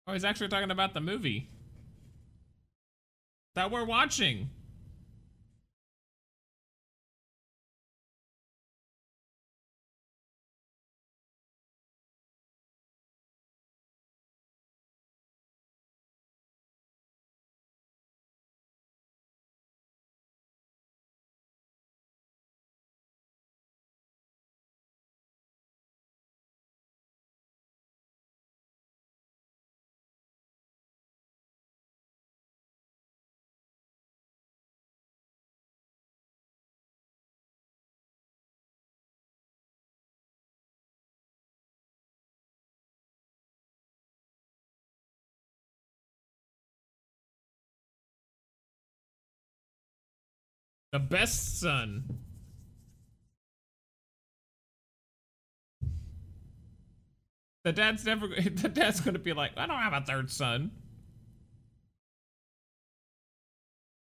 Oh, 0.07 0.13
he's 0.13 0.23
actually 0.23 0.47
talking 0.47 0.71
about 0.71 0.93
the 0.93 1.01
movie 1.01 1.49
that 3.55 3.71
we're 3.71 3.83
watching. 3.83 4.49
The 50.91 50.99
best 50.99 51.59
son. 51.59 52.19
The 57.63 57.73
dad's 57.73 58.05
never. 58.05 58.27
The 58.49 58.69
dad's 58.69 59.01
gonna 59.01 59.19
be 59.19 59.33
like, 59.33 59.51
I 59.57 59.65
don't 59.65 59.79
have 59.79 59.91
a 59.93 60.01
third 60.05 60.31
son. 60.31 60.71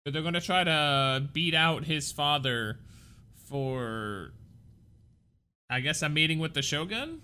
But 0.03 0.13
they're 0.13 0.23
gonna 0.23 0.41
try 0.41 0.63
to 0.63 1.29
beat 1.31 1.53
out 1.53 1.85
his 1.85 2.11
father 2.11 2.79
for, 3.47 4.33
I 5.69 5.79
guess, 5.81 6.01
a 6.01 6.09
meeting 6.09 6.39
with 6.39 6.55
the 6.55 6.61
Shogun. 6.63 7.21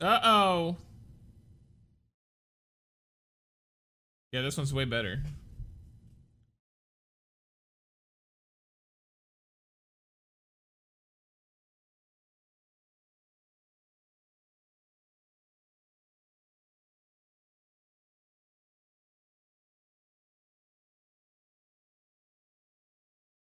Uh 0.00 0.20
oh. 0.22 0.76
Yeah, 4.34 4.42
this 4.42 4.56
one's 4.56 4.74
way 4.74 4.84
better. 4.84 5.22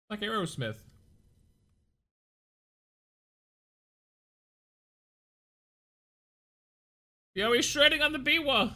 Like 0.07 0.21
Aerosmith. 0.21 0.75
Yo, 7.33 7.53
he's 7.53 7.65
shredding 7.65 8.03
on 8.03 8.13
the 8.13 8.19
Biwa. 8.19 8.75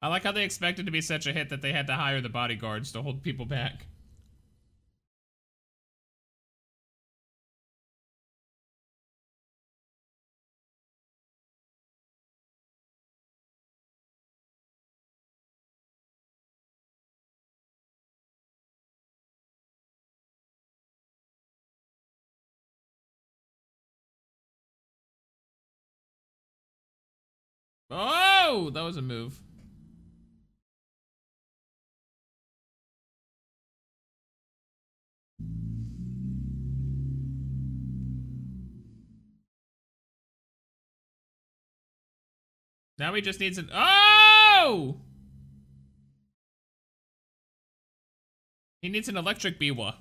I 0.00 0.08
like 0.08 0.22
how 0.22 0.32
they 0.32 0.44
expected 0.44 0.86
to 0.86 0.92
be 0.92 1.00
such 1.00 1.26
a 1.26 1.32
hit 1.32 1.48
that 1.48 1.60
they 1.62 1.72
had 1.72 1.86
to 1.88 1.94
hire 1.94 2.20
the 2.20 2.28
bodyguards 2.28 2.92
to 2.92 3.02
hold 3.02 3.22
people 3.22 3.46
back. 3.46 3.86
Oh, 27.90 28.70
that 28.70 28.82
was 28.82 28.96
a 28.96 29.02
move. 29.02 29.40
Now 42.98 43.14
he 43.14 43.20
just 43.22 43.40
needs 43.40 43.58
an- 43.58 43.70
Oh! 43.72 45.00
He 48.82 48.88
needs 48.88 49.08
an 49.08 49.16
electric 49.16 49.58
biwa. 49.60 49.96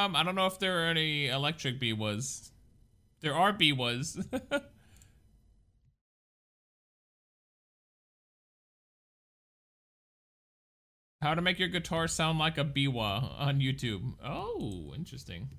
Um, 0.00 0.16
I 0.16 0.22
don't 0.22 0.34
know 0.34 0.46
if 0.46 0.58
there 0.58 0.80
are 0.80 0.86
any 0.86 1.28
electric 1.28 1.78
biwas. 1.78 2.50
There 3.20 3.34
are 3.34 3.52
biwas. 3.52 4.16
How 11.22 11.34
to 11.34 11.42
make 11.42 11.58
your 11.58 11.68
guitar 11.68 12.08
sound 12.08 12.38
like 12.38 12.56
a 12.56 12.64
biwa 12.64 13.38
on 13.38 13.60
YouTube. 13.60 14.14
Oh, 14.24 14.94
interesting. 14.96 15.50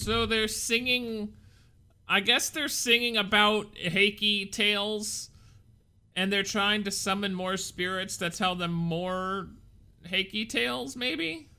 So 0.00 0.24
they're 0.24 0.48
singing. 0.48 1.34
I 2.08 2.20
guess 2.20 2.48
they're 2.48 2.68
singing 2.68 3.18
about 3.18 3.66
Heike 3.78 4.50
tales, 4.50 5.28
and 6.16 6.32
they're 6.32 6.42
trying 6.42 6.84
to 6.84 6.90
summon 6.90 7.34
more 7.34 7.58
spirits 7.58 8.16
to 8.16 8.30
tell 8.30 8.54
them 8.56 8.72
more 8.72 9.48
Heike 10.08 10.48
tales, 10.48 10.96
maybe? 10.96 11.49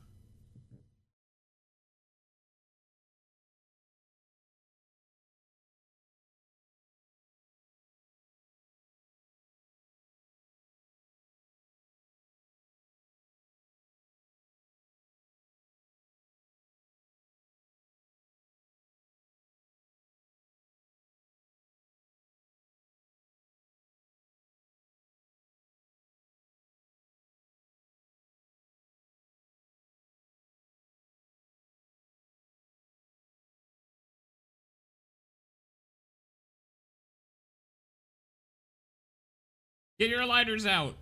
Get 40.01 40.09
your 40.09 40.25
lighters 40.25 40.65
out. 40.65 40.95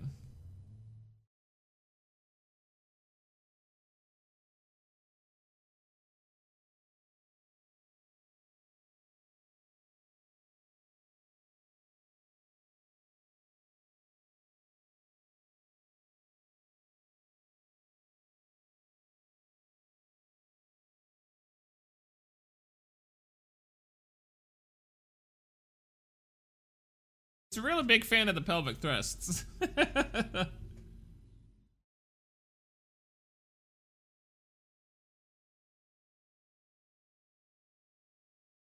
A 27.59 27.61
really 27.61 27.83
big 27.83 28.03
fan 28.03 28.27
of 28.29 28.35
the 28.35 28.41
pelvic 28.41 28.77
thrusts. 28.77 29.45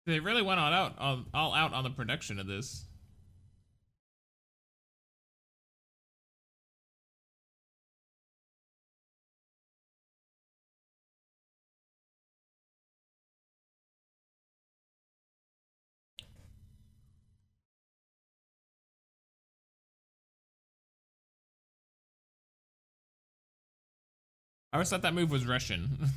they 0.07 0.21
really 0.21 0.43
went 0.43 0.61
all 0.61 0.73
out, 0.73 0.99
all, 0.99 1.25
all 1.33 1.55
out 1.55 1.73
on 1.73 1.85
the 1.85 1.91
production 1.91 2.39
of 2.39 2.47
this. 2.47 2.85
I 24.73 24.77
always 24.77 24.91
thought 24.91 25.03
that 25.03 25.15
move 25.15 25.31
was 25.31 25.47
Russian. 25.47 25.89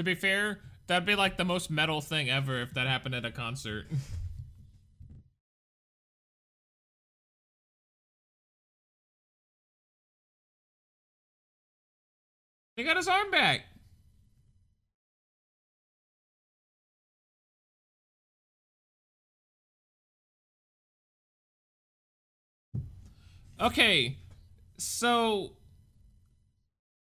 To 0.00 0.04
be 0.04 0.14
fair, 0.14 0.60
that'd 0.86 1.04
be 1.04 1.14
like 1.14 1.36
the 1.36 1.44
most 1.44 1.70
metal 1.70 2.00
thing 2.00 2.30
ever 2.30 2.62
if 2.62 2.72
that 2.72 2.86
happened 2.86 3.14
at 3.14 3.26
a 3.26 3.30
concert. 3.30 3.84
he 12.76 12.82
got 12.82 12.96
his 12.96 13.08
arm 13.08 13.30
back. 13.30 13.66
Okay, 23.60 24.16
so... 24.78 25.52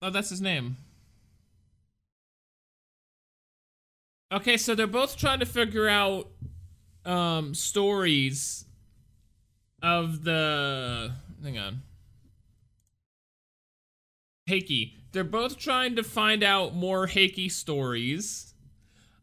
Oh, 0.00 0.10
that's 0.10 0.30
his 0.30 0.40
name. 0.40 0.76
Okay, 4.34 4.56
so 4.56 4.74
they're 4.74 4.88
both 4.88 5.16
trying 5.16 5.38
to 5.38 5.46
figure 5.46 5.88
out 5.88 6.28
um 7.04 7.54
stories 7.54 8.64
of 9.80 10.24
the 10.24 11.12
hang 11.40 11.56
on. 11.56 11.82
Heike. 14.48 14.94
They're 15.12 15.22
both 15.22 15.56
trying 15.56 15.94
to 15.94 16.02
find 16.02 16.42
out 16.42 16.74
more 16.74 17.06
Heike 17.06 17.48
stories. 17.48 18.54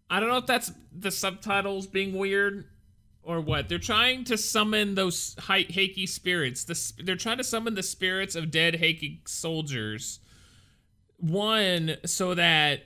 I 0.10 0.22
don't 0.22 0.30
know 0.30 0.38
if 0.38 0.46
that's 0.46 0.72
the 0.98 1.12
subtitles 1.12 1.88
being 1.88 2.18
weird 2.18 2.70
or 3.22 3.42
what. 3.42 3.68
They're 3.68 3.80
trying 3.80 4.24
to 4.26 4.38
summon 4.38 4.96
those 4.96 5.36
Heike 5.40 6.08
spirits. 6.08 6.64
The, 6.64 7.04
they're 7.04 7.18
trying 7.18 7.38
to 7.40 7.44
summon 7.44 7.76
the 7.76 7.84
spirits 7.84 8.36
of 8.36 8.50
dead 8.50 8.80
Heike 8.80 9.28
soldiers. 9.28 10.20
One, 11.18 11.98
so 12.06 12.34
that 12.34 12.84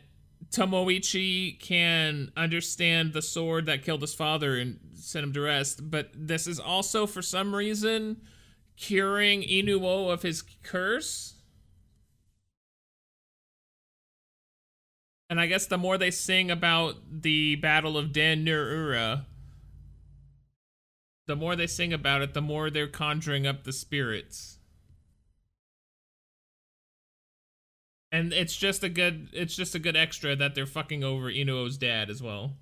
Tomoichi 0.56 1.60
can 1.60 2.32
understand 2.38 3.12
the 3.12 3.22
sword 3.22 3.66
that 3.66 3.84
killed 3.84 4.00
his 4.00 4.14
father 4.14 4.58
and 4.58 4.80
sent 4.94 5.26
him 5.26 5.34
to 5.34 5.42
rest, 5.42 5.92
but 5.92 6.12
this 6.16 6.48
is 6.48 6.62
also 6.62 7.06
for 7.06 7.22
some 7.22 7.54
reason 7.54 8.22
curing 8.78 9.42
Inuo 9.42 10.12
of 10.12 10.22
his 10.22 10.44
curse. 10.64 11.34
And 15.30 15.42
I 15.42 15.48
guess 15.48 15.66
the 15.66 15.78
more 15.78 15.98
they 15.98 16.12
sing 16.12 16.50
about 16.50 16.96
the 17.10 17.56
Battle 17.58 17.98
of 17.98 18.14
Den 18.14 18.46
Ura, 18.48 19.26
the 21.28 21.36
more 21.36 21.58
they 21.58 21.68
sing 21.68 21.92
about 21.92 22.22
it, 22.22 22.34
the 22.34 22.42
more 22.42 22.70
they're 22.70 22.88
conjuring 22.88 23.46
up 23.46 23.66
the 23.66 23.74
spirits. 23.74 24.60
And 28.16 28.32
it's 28.32 28.56
just 28.56 28.82
a 28.82 28.88
good 28.88 29.28
it's 29.34 29.58
just 29.58 29.76
a 29.76 29.80
good 29.80 29.98
extra 29.98 30.38
that 30.38 30.56
they're 30.56 30.66
fucking 30.66 31.04
over 31.04 31.30
Inuo's 31.30 31.78
dad 31.78 32.10
as 32.10 32.24
well. 32.24 32.54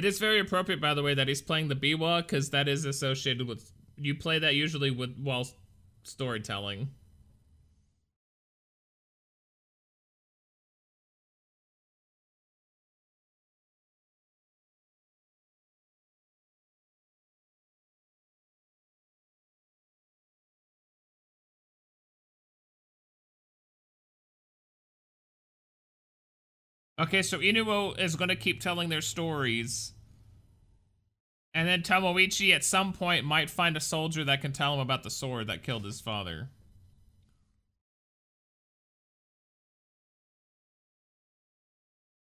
It 0.00 0.06
is 0.06 0.18
very 0.18 0.40
appropriate, 0.40 0.80
by 0.80 0.94
the 0.94 1.02
way, 1.02 1.12
that 1.12 1.28
he's 1.28 1.42
playing 1.42 1.68
the 1.68 1.76
biwa 1.76 2.22
because 2.22 2.48
that 2.52 2.68
is 2.68 2.86
associated 2.86 3.46
with 3.46 3.70
you 3.98 4.14
play 4.14 4.38
that 4.38 4.54
usually 4.54 4.90
with 4.90 5.14
while 5.18 5.46
storytelling. 6.04 6.88
Okay, 27.00 27.22
so 27.22 27.38
Inuo 27.38 27.98
is 27.98 28.14
going 28.14 28.28
to 28.28 28.36
keep 28.36 28.60
telling 28.60 28.90
their 28.90 29.00
stories. 29.00 29.94
And 31.54 31.66
then 31.66 31.82
Tomoichi 31.82 32.54
at 32.54 32.62
some 32.62 32.92
point 32.92 33.24
might 33.24 33.48
find 33.48 33.74
a 33.74 33.80
soldier 33.80 34.22
that 34.24 34.42
can 34.42 34.52
tell 34.52 34.74
him 34.74 34.80
about 34.80 35.02
the 35.02 35.10
sword 35.10 35.46
that 35.46 35.62
killed 35.62 35.84
his 35.86 36.02
father. 36.02 36.50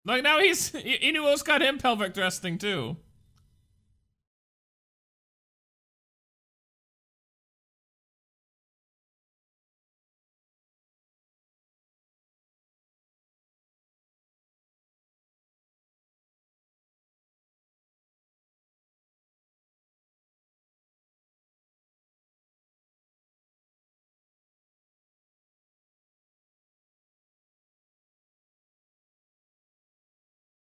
Like 0.03 0.23
now 0.23 0.39
he's 0.39 0.71
Inuo's 0.73 1.43
got 1.43 1.61
him 1.61 1.77
pelvic 1.77 2.15
thrusting 2.15 2.57
too. 2.57 2.97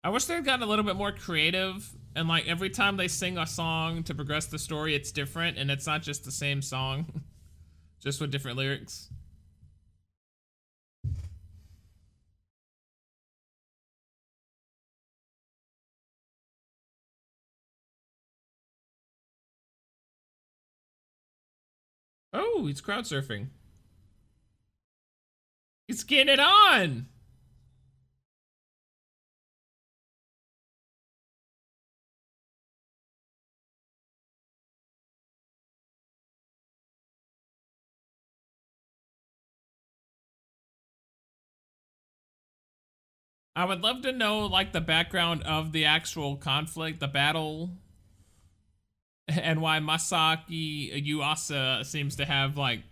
I 0.05 0.11
wish 0.11 0.27
they'd 0.27 0.45
gotten 0.45 0.63
a 0.63 0.67
little 0.67 0.85
bit 0.85 0.97
more 0.97 1.13
creative 1.13 1.91
and 2.15 2.29
like 2.29 2.47
every 2.47 2.69
time 2.69 2.99
they 2.99 3.09
sing 3.09 3.39
a 3.39 3.47
song 3.47 4.03
to 4.03 4.15
progress 4.15 4.45
the 4.45 4.59
story, 4.59 4.95
it's 4.95 5.11
different 5.11 5.57
and 5.57 5.71
it's 5.71 5.87
not 5.87 6.03
just 6.03 6.27
the 6.27 6.31
same 6.31 6.61
song, 6.61 7.23
just 8.01 8.21
with 8.21 8.31
different 8.31 8.59
lyrics. 8.59 9.09
Oh, 22.35 22.67
he's 22.67 22.83
crowd 22.83 23.05
surfing. 23.05 23.47
He's 25.89 26.05
getting 26.05 26.31
it 26.31 26.41
on! 26.41 27.07
I 43.57 43.65
would 43.65 43.83
love 43.83 44.03
to 44.03 44.13
know 44.13 44.47
like 44.47 44.73
the 44.73 44.81
background 44.81 45.43
of 45.45 45.73
the 45.73 45.85
actual 45.85 46.37
conflict, 46.37 46.99
the 47.01 47.09
battle, 47.09 47.71
and 49.29 49.61
why 49.61 49.79
Masaaki 49.79 51.07
Yuasa 51.07 51.85
seems 51.85 52.17
to 52.17 52.25
have 52.25 52.57
like 52.57 52.83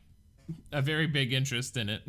a 0.71 0.81
very 0.81 1.07
big 1.07 1.33
interest 1.33 1.77
in 1.77 1.89
it. 1.89 2.03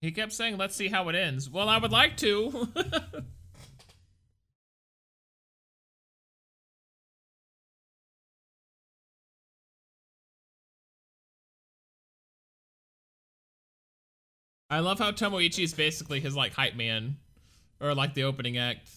He 0.00 0.12
kept 0.12 0.32
saying, 0.32 0.56
let's 0.56 0.74
see 0.74 0.88
how 0.88 1.08
it 1.10 1.14
ends. 1.14 1.50
Well, 1.50 1.68
I 1.68 1.76
would 1.76 1.92
like 1.92 2.16
to. 2.18 2.68
I 14.70 14.78
love 14.78 15.00
how 15.00 15.10
Tomoichi 15.10 15.64
is 15.64 15.74
basically 15.74 16.20
his 16.20 16.36
like 16.36 16.54
hype 16.54 16.76
man 16.76 17.16
or 17.80 17.94
like 17.94 18.14
the 18.14 18.22
opening 18.22 18.56
act. 18.56 18.88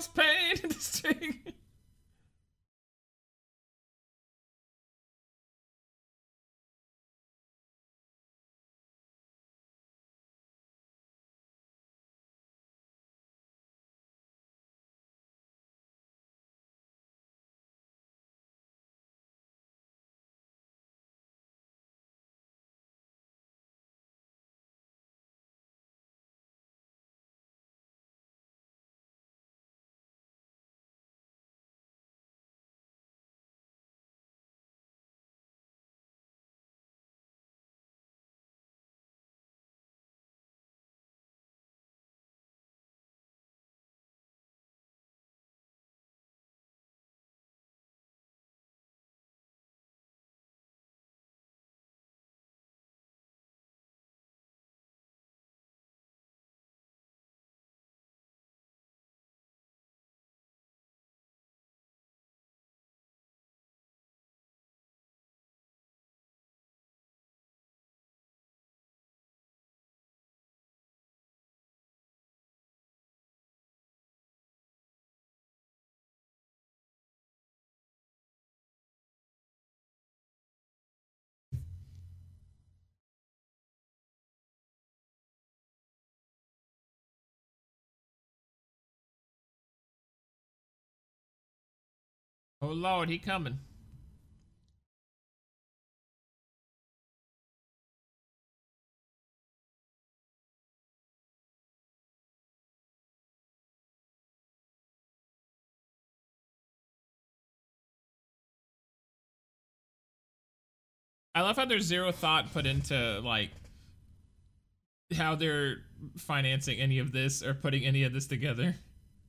Nose 0.00 0.08
pain 0.08 0.60
in 0.62 0.68
the 0.70 0.74
string. 0.74 1.40
Oh 92.62 92.68
lord, 92.68 93.08
he 93.08 93.18
coming. 93.18 93.58
I 111.34 111.42
love 111.42 111.56
how 111.56 111.64
there's 111.64 111.84
zero 111.84 112.12
thought 112.12 112.52
put 112.52 112.66
into 112.66 113.20
like 113.20 113.50
how 115.16 115.34
they're 115.34 115.78
financing 116.16 116.78
any 116.78 116.98
of 116.98 117.12
this 117.12 117.42
or 117.42 117.54
putting 117.54 117.86
any 117.86 118.02
of 118.02 118.12
this 118.12 118.26
together. 118.26 118.76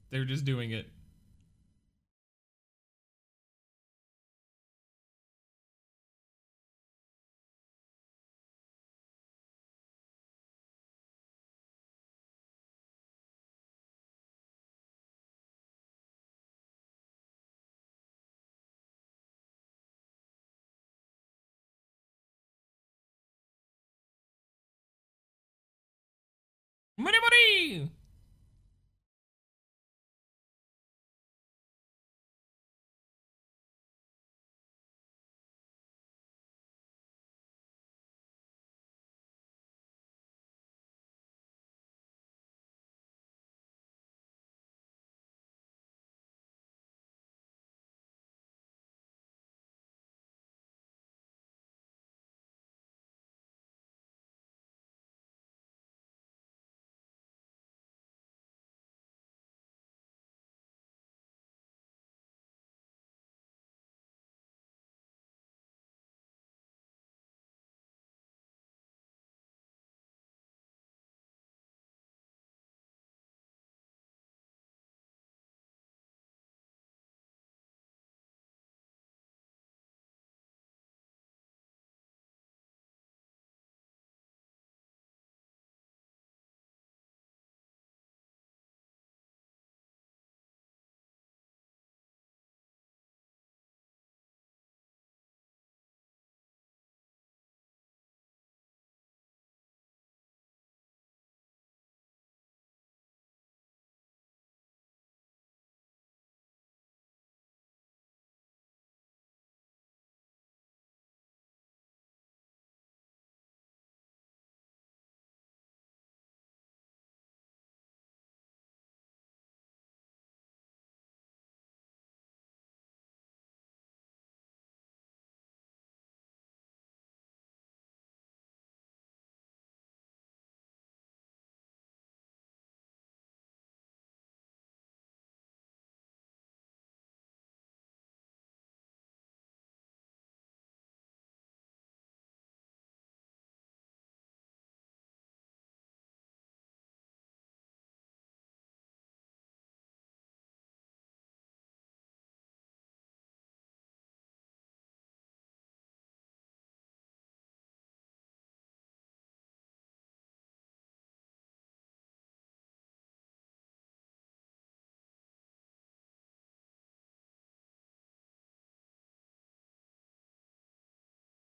They're 0.10 0.26
just 0.26 0.44
doing 0.44 0.72
it. 0.72 0.88
Money, 27.02 27.18
money! 27.20 28.01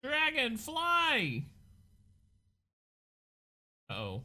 Dragon, 0.03 0.57
fly! 0.57 1.43
Uh 3.89 3.93
oh. 3.93 4.23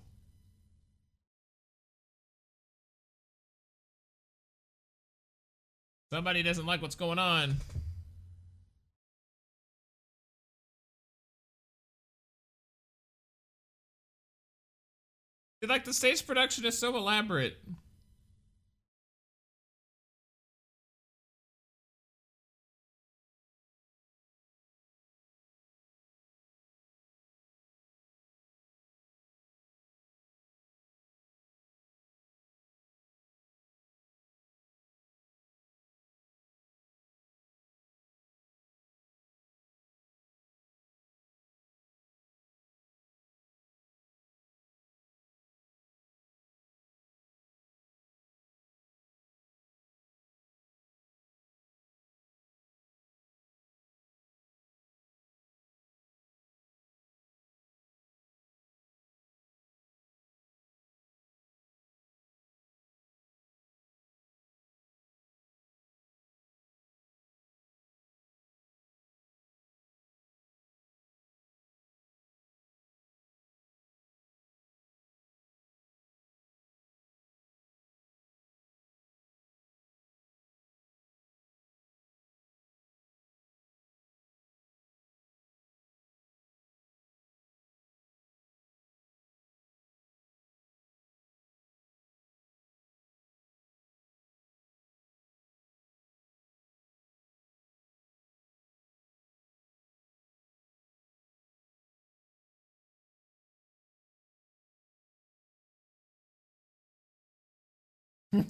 Somebody 6.12 6.42
doesn't 6.42 6.66
like 6.66 6.82
what's 6.82 6.96
going 6.96 7.18
on. 7.18 7.56
Like 15.62 15.84
the 15.84 15.92
stage 15.92 16.26
production 16.26 16.64
is 16.64 16.78
so 16.78 16.96
elaborate. 16.96 17.56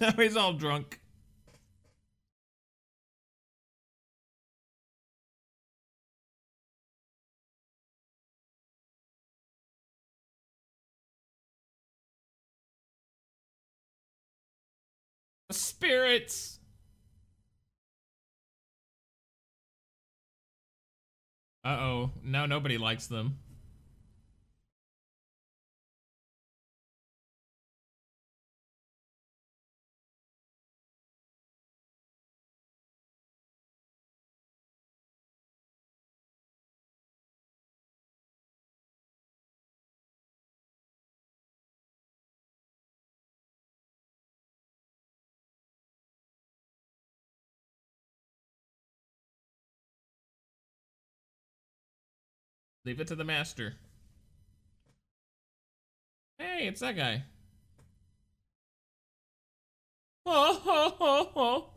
Now 0.01 0.13
he's 0.17 0.37
all 0.37 0.53
drunk. 0.53 1.01
Spirits. 15.51 16.59
Uh-oh. 21.65 22.11
Now 22.23 22.47
nobody 22.47 22.77
likes 22.79 23.07
them. 23.07 23.39
Leave 52.89 53.01
it 53.01 53.09
to 53.09 53.15
the 53.15 53.23
master. 53.23 53.75
Hey, 56.39 56.67
it's 56.69 56.81
that 56.81 56.97
guy. 56.97 57.25
Oh, 60.25 60.63
oh, 60.65 60.97
oh, 60.99 61.33
oh. 61.37 61.71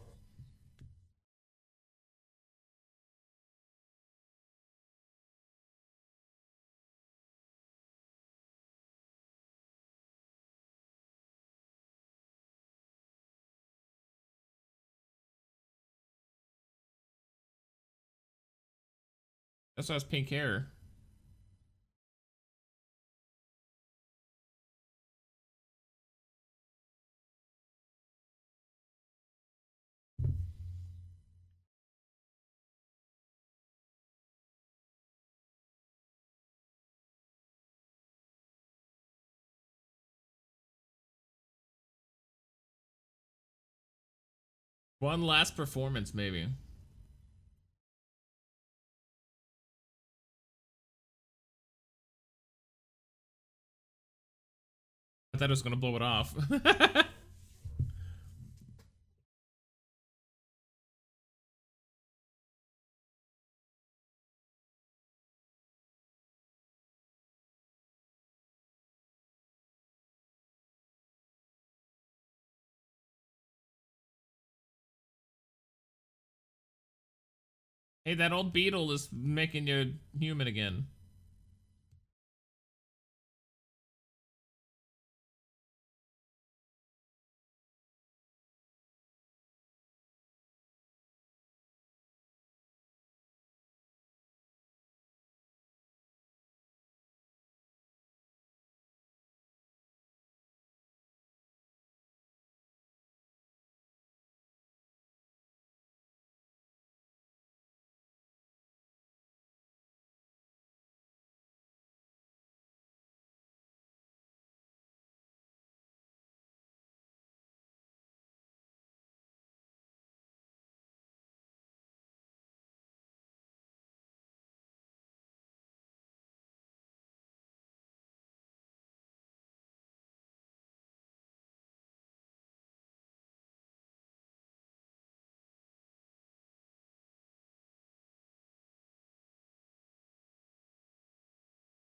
That's 19.76 19.90
why 19.90 19.96
it's 19.96 20.06
pink 20.06 20.30
hair. 20.30 20.68
One 45.02 45.24
last 45.24 45.56
performance, 45.58 46.14
maybe. 46.14 46.48
I 55.34 55.38
thought 55.40 55.46
it 55.46 55.50
was 55.50 55.64
gonna 55.64 55.76
blow 55.76 55.96
it 55.96 56.04
off. 56.04 56.36
Hey, 78.12 78.16
that 78.16 78.34
old 78.34 78.52
beetle 78.52 78.92
is 78.92 79.08
making 79.14 79.68
you 79.68 79.94
human 80.20 80.46
again. 80.46 80.88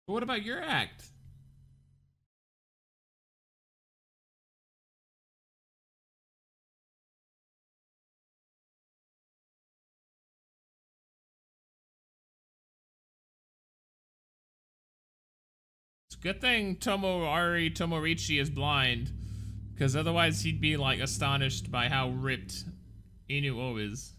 What 0.06 0.22
about 0.22 0.44
your 0.44 0.62
act? 0.62 1.10
It's 16.08 16.14
a 16.14 16.18
good 16.20 16.40
thing 16.40 16.76
Tomoari 16.76 17.74
Tomoichi 17.74 18.40
is 18.40 18.48
blind, 18.48 19.10
because 19.74 19.96
otherwise 19.96 20.42
he'd 20.42 20.60
be 20.60 20.76
like 20.76 21.00
astonished 21.00 21.72
by 21.72 21.88
how 21.88 22.10
ripped 22.10 22.64
Inu-Oh 23.28 23.76
is. 23.76 24.15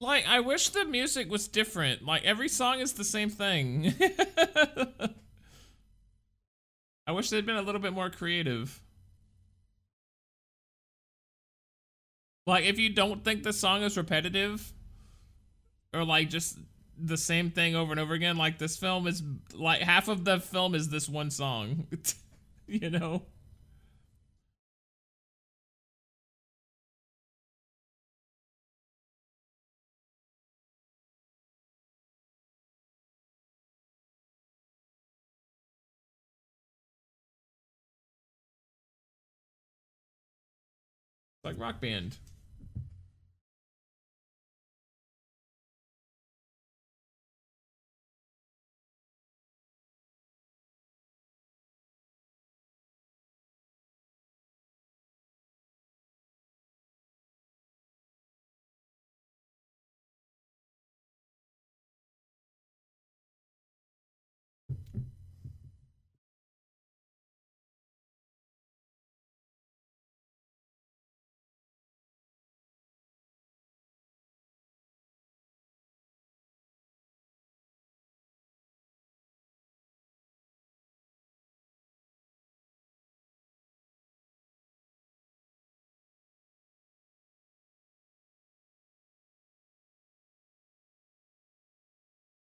Like, 0.00 0.28
I 0.28 0.40
wish 0.40 0.68
the 0.68 0.84
music 0.84 1.28
was 1.30 1.48
different. 1.48 2.04
Like, 2.04 2.24
every 2.24 2.48
song 2.48 2.78
is 2.80 2.92
the 2.92 3.04
same 3.04 3.30
thing. 3.30 3.94
I 7.06 7.12
wish 7.12 7.30
they'd 7.30 7.46
been 7.46 7.56
a 7.56 7.62
little 7.62 7.80
bit 7.80 7.92
more 7.92 8.10
creative. 8.10 8.80
Like, 12.46 12.64
if 12.64 12.78
you 12.78 12.90
don't 12.90 13.24
think 13.24 13.42
the 13.42 13.52
song 13.52 13.82
is 13.82 13.96
repetitive, 13.96 14.72
or 15.92 16.04
like 16.04 16.30
just 16.30 16.58
the 16.96 17.16
same 17.16 17.50
thing 17.50 17.74
over 17.74 17.92
and 17.92 18.00
over 18.00 18.14
again, 18.14 18.36
like 18.36 18.58
this 18.58 18.76
film 18.76 19.06
is, 19.06 19.22
like, 19.52 19.80
half 19.80 20.08
of 20.08 20.24
the 20.24 20.38
film 20.38 20.74
is 20.74 20.90
this 20.90 21.08
one 21.08 21.30
song. 21.30 21.88
you 22.68 22.90
know? 22.90 23.22
Rock 41.58 41.80
band. 41.80 42.16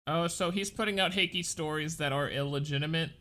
Oh, 0.08 0.28
so 0.28 0.52
he's 0.52 0.72
putting 0.72 1.02
out 1.02 1.14
Heike 1.14 1.44
stories 1.44 1.98
that 1.98 2.14
are 2.14 2.30
illegitimate. 2.30 3.12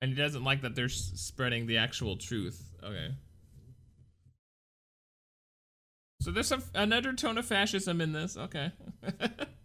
And 0.00 0.10
he 0.10 0.16
doesn't 0.16 0.42
like 0.42 0.62
that 0.62 0.74
they're 0.74 0.88
spreading 0.88 1.68
the 1.68 1.78
actual 1.78 2.16
truth. 2.16 2.72
Okay. 2.82 3.14
So 6.20 6.32
there's 6.32 6.50
a, 6.50 6.60
an 6.74 6.92
undertone 6.92 7.38
of 7.38 7.46
fascism 7.46 8.00
in 8.00 8.12
this. 8.12 8.36
Okay. 8.36 8.72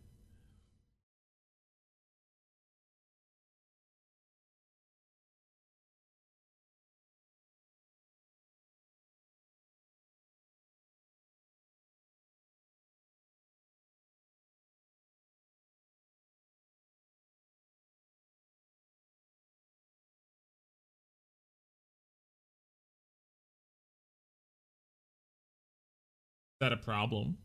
that 26.59 26.73
a 26.73 26.77
problem? 26.77 27.37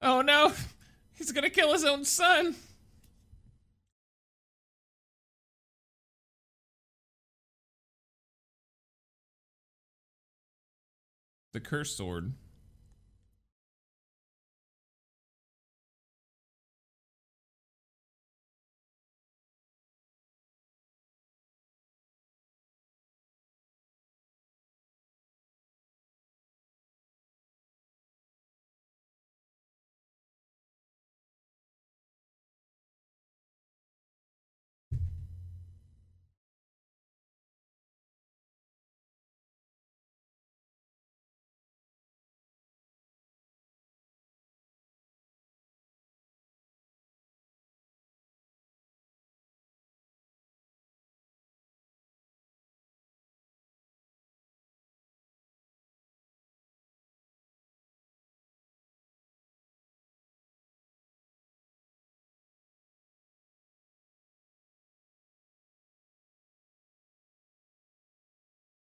Oh 0.00 0.22
no! 0.22 0.52
He's 1.14 1.32
gonna 1.32 1.50
kill 1.50 1.72
his 1.72 1.84
own 1.84 2.04
son! 2.04 2.54
The 11.52 11.60
curse 11.60 11.96
sword. 11.96 12.34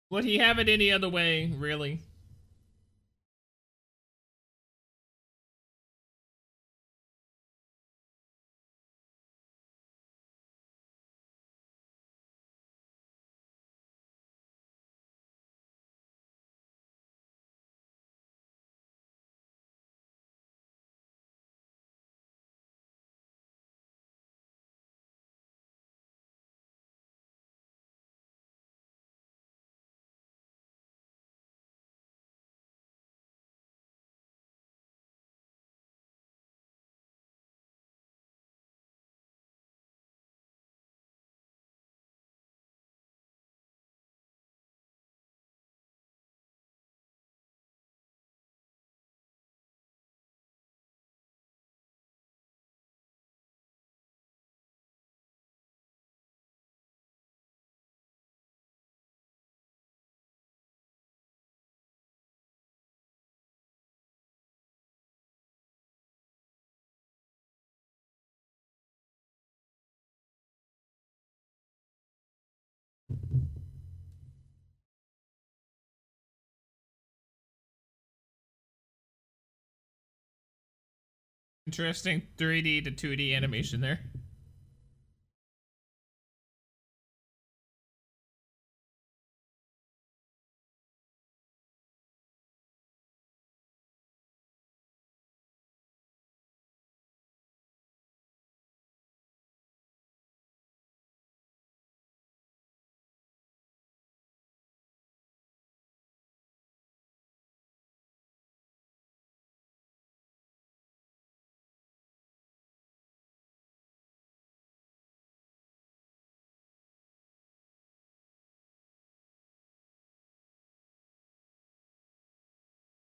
Would 0.10 0.24
he 0.24 0.38
have 0.38 0.60
it 0.60 0.70
any 0.70 0.92
other 0.92 1.10
way, 1.10 1.52
really? 1.58 2.02
Interesting 81.68 82.22
3D 82.38 82.84
to 82.84 82.92
2D 82.92 83.36
animation 83.36 83.82
there. 83.82 84.00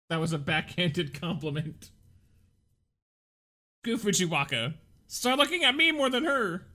That 0.09 0.21
was 0.21 0.33
a 0.33 0.39
backhanded 0.39 1.19
compliment. 1.19 1.91
Go 3.85 3.97
Fujiwaka. 3.97 4.75
Start 5.07 5.39
looking 5.39 5.65
at 5.65 5.77
me 5.77 5.93
more 5.93 6.11
than 6.11 6.25
her. 6.25 6.67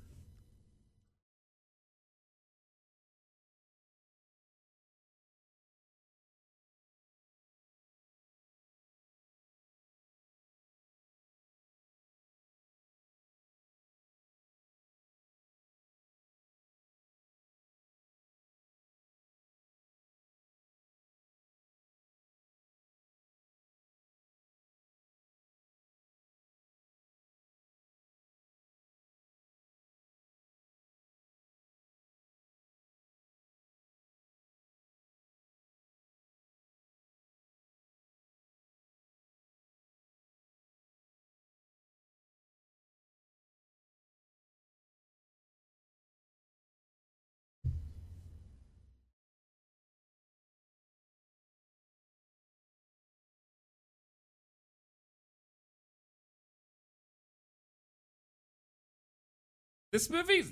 This 59.93 60.09
movie, 60.09 60.43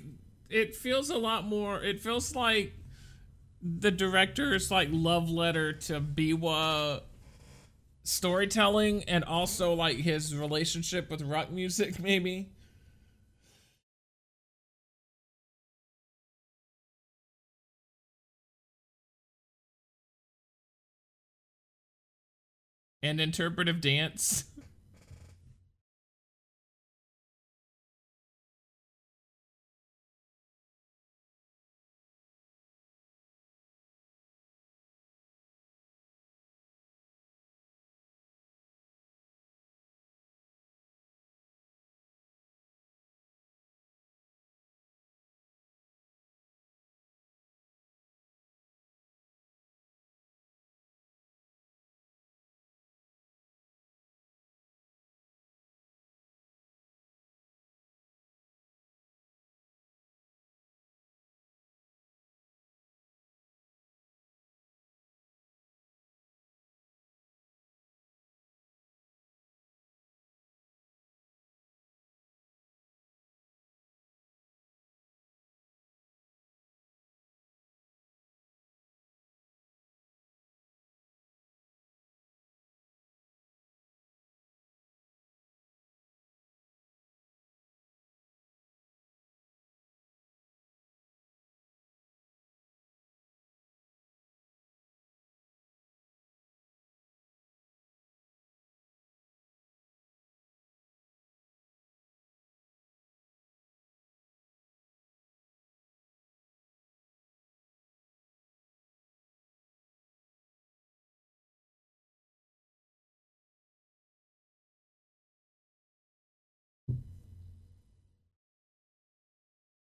it 0.48 0.76
feels 0.76 1.10
a 1.10 1.16
lot 1.18 1.44
more. 1.44 1.82
It 1.82 2.00
feels 2.00 2.36
like 2.36 2.74
the 3.60 3.90
director's 3.90 4.70
like 4.70 4.88
love 4.92 5.28
letter 5.28 5.72
to 5.72 6.00
Biwa 6.00 7.00
storytelling 8.04 9.02
and 9.08 9.24
also 9.24 9.74
like 9.74 9.96
his 9.96 10.36
relationship 10.36 11.10
with 11.10 11.22
rock 11.22 11.50
music, 11.50 11.98
maybe. 11.98 12.50
And 23.02 23.20
interpretive 23.20 23.80
dance. 23.80 24.44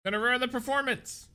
Gonna 0.04 0.18
ruin 0.18 0.38
the 0.38 0.48
performance. 0.48 1.28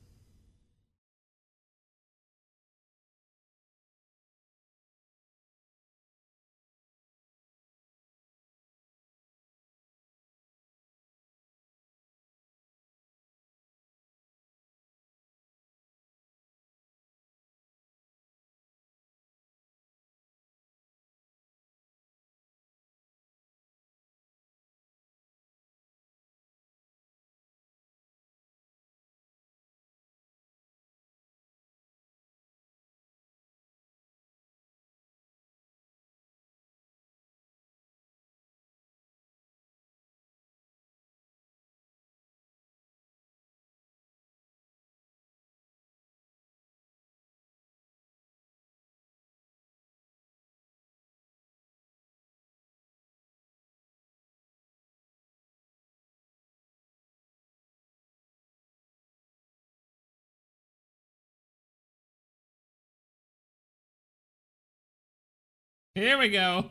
Here 65.96 66.18
we 66.20 66.30
go. 66.30 66.70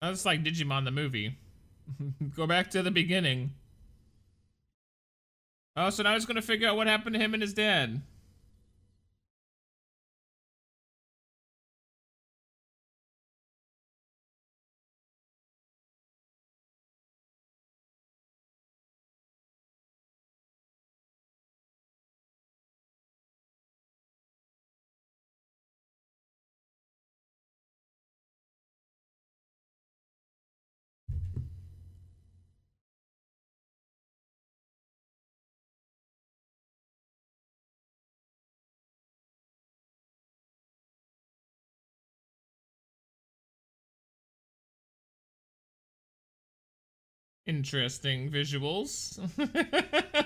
That's 0.00 0.24
like 0.24 0.42
Digimon 0.42 0.84
the 0.84 0.90
movie. 0.90 1.36
Go 2.36 2.46
back 2.46 2.70
to 2.70 2.82
the 2.82 2.90
beginning. 2.90 3.52
Oh, 5.76 5.90
so 5.90 6.02
now 6.02 6.14
he's 6.14 6.26
gonna 6.26 6.42
figure 6.42 6.68
out 6.68 6.76
what 6.76 6.86
happened 6.86 7.14
to 7.14 7.20
him 7.20 7.34
and 7.34 7.42
his 7.42 7.54
dad. 7.54 8.02
Interesting 47.50 48.30
visuals. 48.30 49.18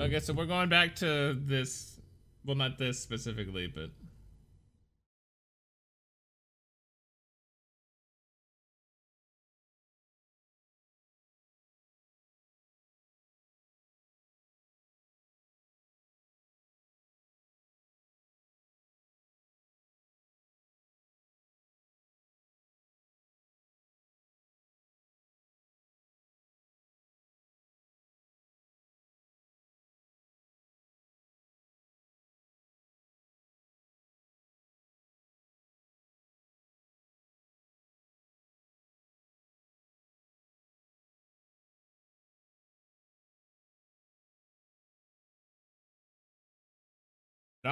okay, 0.00 0.20
so 0.20 0.32
we're 0.32 0.46
going 0.46 0.68
back 0.68 0.94
to 0.96 1.36
this. 1.36 2.00
Well, 2.44 2.54
not 2.54 2.78
this 2.78 3.00
specifically, 3.00 3.66
but. 3.66 3.90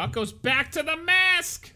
It 0.04 0.12
goes 0.12 0.32
back 0.32 0.72
to 0.72 0.82
the 0.82 0.96
mask! 0.96 1.72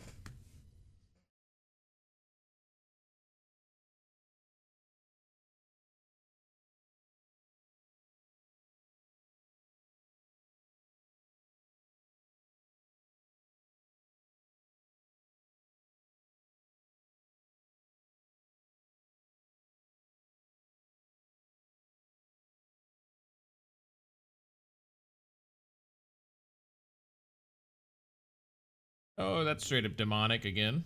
Oh, 29.26 29.42
that's 29.42 29.64
straight 29.64 29.86
up 29.86 29.96
demonic 29.96 30.44
again. 30.44 30.84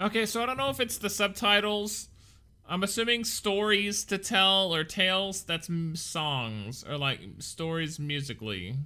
Okay, 0.00 0.24
so 0.24 0.42
I 0.42 0.46
don't 0.46 0.56
know 0.56 0.70
if 0.70 0.80
it's 0.80 0.96
the 0.96 1.10
subtitles. 1.10 2.08
I'm 2.66 2.82
assuming 2.82 3.24
stories 3.24 4.04
to 4.06 4.16
tell 4.16 4.74
or 4.74 4.82
tales. 4.82 5.42
That's 5.42 5.68
songs 5.94 6.84
or 6.88 6.96
like 6.96 7.20
stories 7.38 7.98
musically. 7.98 8.76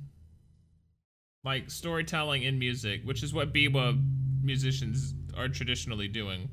Like 1.44 1.70
storytelling 1.70 2.42
in 2.42 2.58
music, 2.58 3.02
which 3.04 3.22
is 3.22 3.32
what 3.32 3.52
Biwa 3.52 4.02
musicians 4.42 5.14
are 5.36 5.48
traditionally 5.48 6.08
doing. 6.08 6.48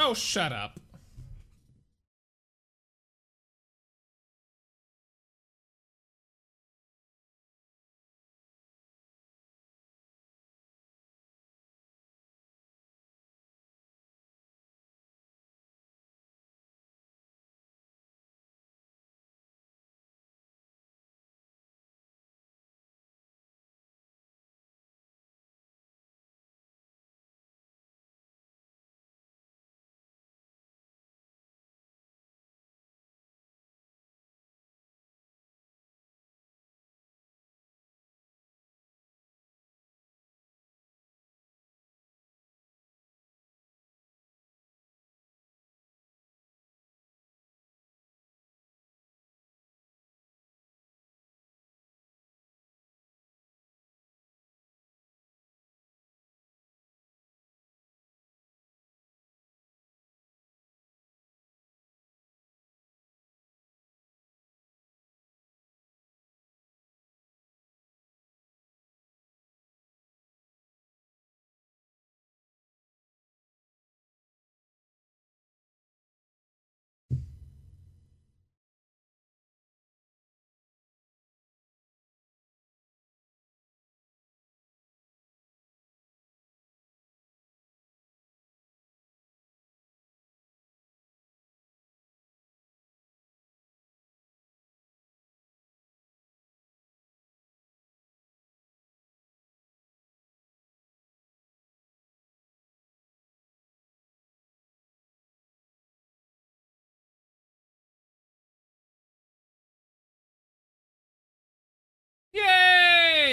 Oh, 0.00 0.14
shut 0.14 0.52
up. 0.52 0.78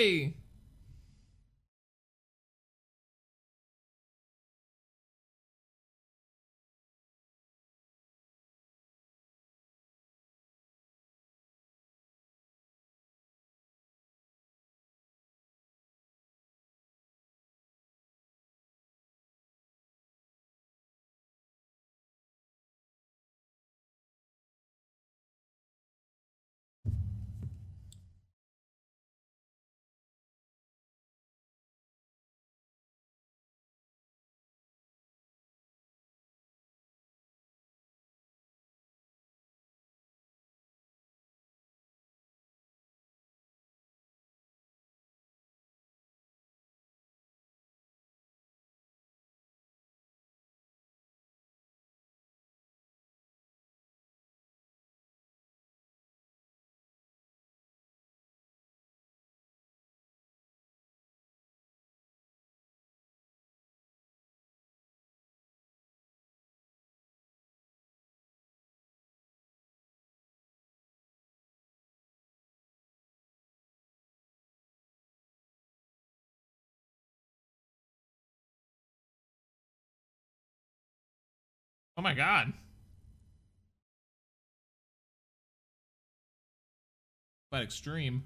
Yay! 0.06 0.36
Oh 81.98 82.02
my 82.02 82.14
god. 82.14 82.54
But 87.52 87.64
extreme. 87.64 88.24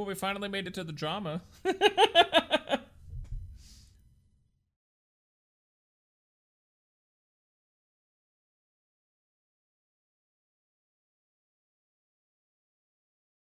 Well, 0.00 0.08
we 0.08 0.14
finally 0.14 0.48
made 0.48 0.66
it 0.66 0.72
to 0.74 0.82
the 0.82 0.92
drama. 0.92 1.42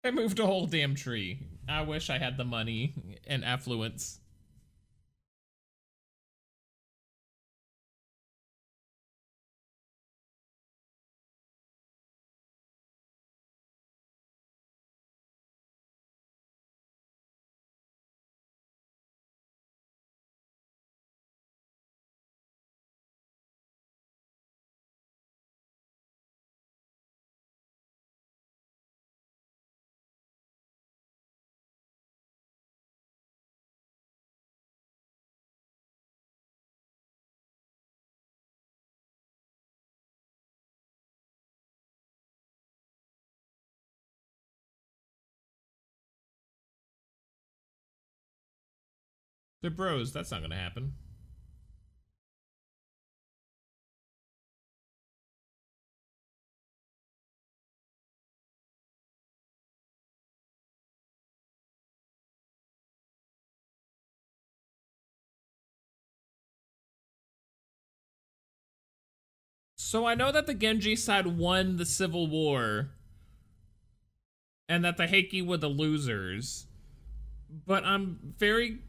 I 0.03 0.09
moved 0.11 0.39
a 0.39 0.47
whole 0.47 0.65
damn 0.65 0.95
tree. 0.95 1.41
I 1.69 1.83
wish 1.83 2.09
I 2.09 2.17
had 2.17 2.37
the 2.37 2.43
money 2.43 3.19
and 3.27 3.45
affluence. 3.45 4.19
They're 49.61 49.71
bros. 49.71 50.13
That's 50.13 50.31
not 50.31 50.41
gonna 50.41 50.55
happen. 50.55 50.93
So 69.75 70.05
I 70.05 70.15
know 70.15 70.33
that 70.33 70.47
the 70.47 70.53
Genji 70.53 70.97
side 70.97 71.25
won 71.27 71.77
the 71.77 71.85
Civil 71.85 72.27
War 72.27 72.89
and 74.67 74.83
that 74.83 74.97
the 74.97 75.07
Heike 75.07 75.45
were 75.45 75.55
the 75.55 75.69
losers. 75.69 76.67
But 77.65 77.85
I'm 77.85 78.33
very 78.37 78.79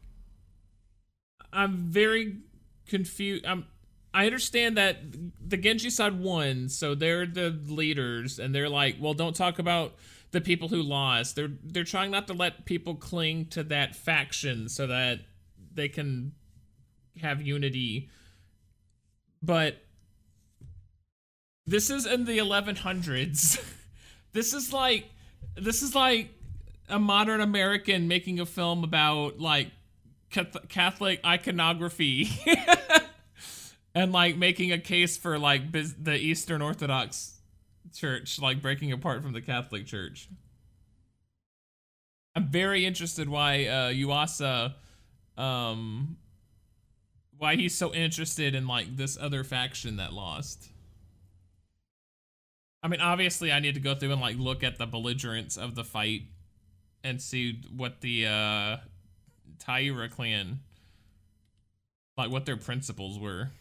I'm 1.51 1.77
very 1.77 2.37
confused. 2.87 3.45
I'm 3.45 3.65
I 4.13 4.25
understand 4.25 4.77
that 4.77 4.97
the 5.39 5.57
Genji 5.57 5.89
side 5.89 6.19
won, 6.19 6.67
so 6.69 6.95
they're 6.95 7.27
the 7.27 7.49
leaders, 7.49 8.39
and 8.39 8.55
they're 8.55 8.69
like, 8.69 8.95
well, 8.99 9.13
don't 9.13 9.35
talk 9.35 9.59
about 9.59 9.93
the 10.31 10.41
people 10.41 10.67
who 10.67 10.81
lost. 10.81 11.35
They're 11.35 11.51
they're 11.63 11.83
trying 11.83 12.11
not 12.11 12.27
to 12.27 12.33
let 12.33 12.65
people 12.65 12.95
cling 12.95 13.45
to 13.47 13.63
that 13.65 13.95
faction 13.95 14.67
so 14.69 14.87
that 14.87 15.19
they 15.73 15.89
can 15.89 16.33
have 17.21 17.41
unity. 17.41 18.09
But 19.41 19.77
this 21.65 21.89
is 21.89 22.05
in 22.05 22.25
the 22.25 22.39
1100s. 22.39 23.63
this 24.33 24.53
is 24.53 24.73
like 24.73 25.05
this 25.55 25.83
is 25.83 25.93
like 25.93 26.29
a 26.89 26.99
modern 26.99 27.41
American 27.41 28.07
making 28.07 28.39
a 28.39 28.45
film 28.45 28.83
about 28.83 29.39
like 29.39 29.71
Catholic 30.29 31.25
iconography 31.25 32.29
and 33.95 34.11
like 34.11 34.37
making 34.37 34.71
a 34.71 34.77
case 34.77 35.17
for 35.17 35.39
like 35.39 35.71
the 35.71 36.15
Eastern 36.15 36.61
Orthodox 36.61 37.39
Church, 37.93 38.39
like 38.39 38.61
breaking 38.61 38.91
apart 38.91 39.23
from 39.23 39.33
the 39.33 39.41
Catholic 39.41 39.85
Church. 39.85 40.29
I'm 42.35 42.47
very 42.47 42.85
interested 42.85 43.27
why 43.27 43.65
uh, 43.65 43.89
Yuasa, 43.89 44.75
um, 45.37 46.17
why 47.37 47.55
he's 47.55 47.75
so 47.75 47.93
interested 47.93 48.53
in 48.53 48.67
like 48.67 48.95
this 48.95 49.17
other 49.19 49.43
faction 49.43 49.97
that 49.97 50.13
lost. 50.13 50.69
I 52.81 52.87
mean, 52.87 53.01
obviously, 53.01 53.51
I 53.51 53.59
need 53.59 53.73
to 53.73 53.81
go 53.81 53.95
through 53.95 54.11
and 54.11 54.21
like 54.21 54.37
look 54.37 54.63
at 54.63 54.77
the 54.77 54.85
belligerents 54.85 55.57
of 55.57 55.75
the 55.75 55.83
fight 55.83 56.23
and 57.03 57.21
see 57.21 57.61
what 57.75 58.01
the 58.01 58.27
uh, 58.27 58.77
Taira 59.69 60.09
clan, 60.09 60.61
like 62.17 62.31
what 62.31 62.47
their 62.47 62.57
principles 62.57 63.19
were. 63.19 63.51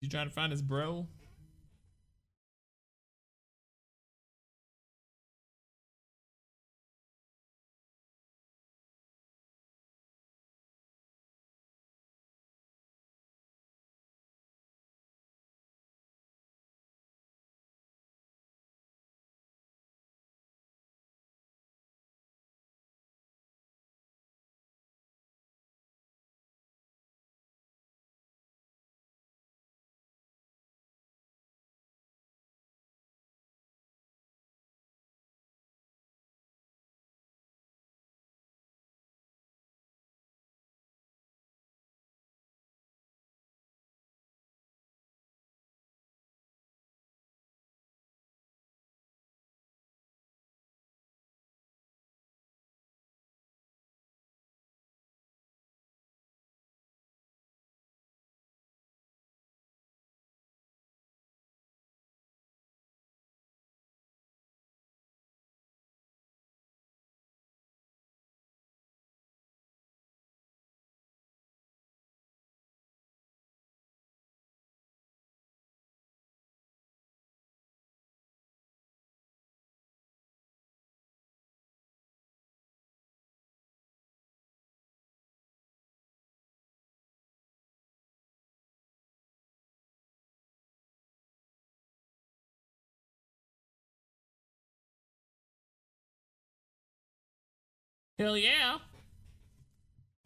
You 0.00 0.08
trying 0.08 0.28
to 0.28 0.34
find 0.34 0.52
his 0.52 0.62
bro? 0.62 1.08
Hell 98.18 98.36
yeah. 98.36 98.78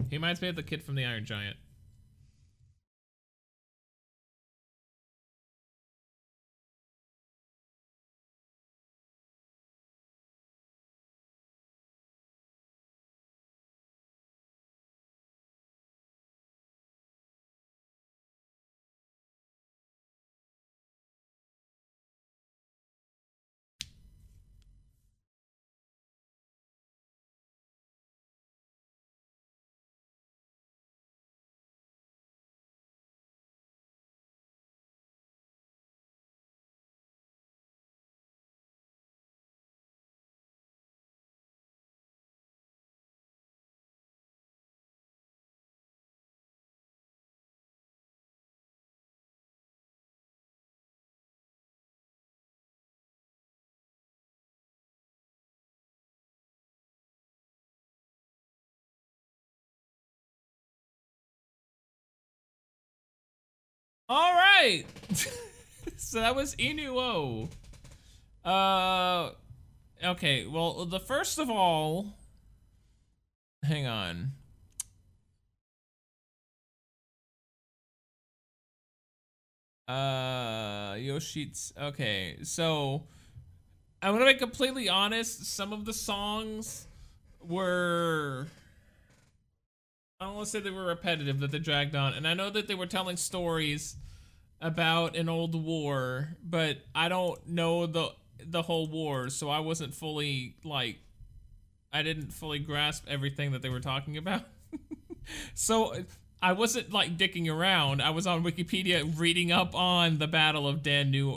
He 0.08 0.16
reminds 0.16 0.40
me 0.40 0.48
of 0.48 0.56
the 0.56 0.62
kid 0.62 0.82
from 0.82 0.94
the 0.94 1.04
Iron 1.04 1.26
Giant. 1.26 1.56
All 64.14 64.34
right. 64.34 64.84
so 65.96 66.20
that 66.20 66.36
was 66.36 66.54
Inu-Oh. 66.56 67.48
Uh, 68.44 69.30
okay. 70.04 70.44
Well, 70.46 70.84
the 70.84 71.00
first 71.00 71.38
of 71.38 71.48
all, 71.48 72.12
hang 73.62 73.86
on. 73.86 74.32
Uh, 79.88 80.92
Yoshits. 80.96 81.72
Okay, 81.80 82.36
so 82.42 83.04
I'm 84.02 84.12
gonna 84.12 84.30
be 84.30 84.34
completely 84.34 84.90
honest. 84.90 85.46
Some 85.46 85.72
of 85.72 85.86
the 85.86 85.94
songs 85.94 86.86
were 87.40 88.48
I 90.22 90.26
don't 90.26 90.36
want 90.36 90.46
to 90.46 90.50
say 90.52 90.60
they 90.60 90.70
were 90.70 90.84
repetitive, 90.84 91.40
that 91.40 91.50
they 91.50 91.58
dragged 91.58 91.96
on. 91.96 92.14
And 92.14 92.28
I 92.28 92.34
know 92.34 92.48
that 92.48 92.68
they 92.68 92.76
were 92.76 92.86
telling 92.86 93.16
stories 93.16 93.96
about 94.60 95.16
an 95.16 95.28
old 95.28 95.60
war, 95.60 96.36
but 96.44 96.78
I 96.94 97.08
don't 97.08 97.44
know 97.48 97.86
the 97.86 98.12
the 98.44 98.62
whole 98.62 98.86
war, 98.86 99.30
so 99.30 99.50
I 99.50 99.58
wasn't 99.58 99.94
fully 99.94 100.54
like 100.62 101.00
I 101.92 102.04
didn't 102.04 102.32
fully 102.32 102.60
grasp 102.60 103.04
everything 103.08 103.50
that 103.50 103.62
they 103.62 103.68
were 103.68 103.80
talking 103.80 104.16
about. 104.16 104.42
so 105.54 105.92
I 106.40 106.52
wasn't 106.52 106.92
like 106.92 107.18
dicking 107.18 107.52
around. 107.52 108.00
I 108.00 108.10
was 108.10 108.24
on 108.24 108.44
Wikipedia 108.44 109.18
reading 109.18 109.50
up 109.50 109.74
on 109.74 110.18
the 110.18 110.28
Battle 110.28 110.68
of 110.68 110.84
Dan 110.84 111.10
New. 111.10 111.32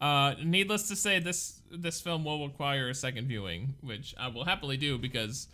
Uh, 0.00 0.34
needless 0.40 0.86
to 0.86 0.94
say, 0.94 1.18
this 1.18 1.60
this 1.68 2.00
film 2.00 2.24
will 2.24 2.46
require 2.46 2.90
a 2.90 2.94
second 2.94 3.26
viewing, 3.26 3.74
which 3.80 4.14
I 4.16 4.28
will 4.28 4.44
happily 4.44 4.76
do 4.76 4.98
because 4.98 5.48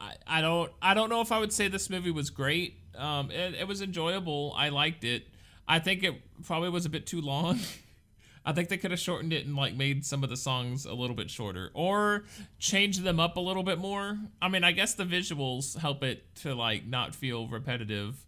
I, 0.00 0.14
I 0.26 0.40
don't 0.40 0.72
I 0.80 0.94
don't 0.94 1.10
know 1.10 1.20
if 1.20 1.30
I 1.30 1.38
would 1.38 1.52
say 1.52 1.68
this 1.68 1.90
movie 1.90 2.10
was 2.10 2.30
great. 2.30 2.78
Um, 2.96 3.30
it, 3.30 3.54
it 3.54 3.68
was 3.68 3.82
enjoyable. 3.82 4.54
I 4.56 4.70
liked 4.70 5.04
it. 5.04 5.28
I 5.68 5.78
think 5.78 6.02
it 6.02 6.14
probably 6.44 6.70
was 6.70 6.86
a 6.86 6.88
bit 6.88 7.06
too 7.06 7.20
long. 7.20 7.60
I 8.44 8.52
think 8.52 8.70
they 8.70 8.78
could 8.78 8.90
have 8.90 8.98
shortened 8.98 9.34
it 9.34 9.44
and 9.44 9.54
like 9.54 9.74
made 9.74 10.04
some 10.04 10.24
of 10.24 10.30
the 10.30 10.36
songs 10.36 10.86
a 10.86 10.94
little 10.94 11.14
bit 11.14 11.30
shorter 11.30 11.70
or 11.74 12.24
changed 12.58 13.02
them 13.02 13.20
up 13.20 13.36
a 13.36 13.40
little 13.40 13.62
bit 13.62 13.78
more. 13.78 14.18
I 14.40 14.48
mean, 14.48 14.64
I 14.64 14.72
guess 14.72 14.94
the 14.94 15.04
visuals 15.04 15.78
help 15.78 16.02
it 16.02 16.34
to 16.36 16.54
like 16.54 16.86
not 16.86 17.14
feel 17.14 17.46
repetitive, 17.46 18.24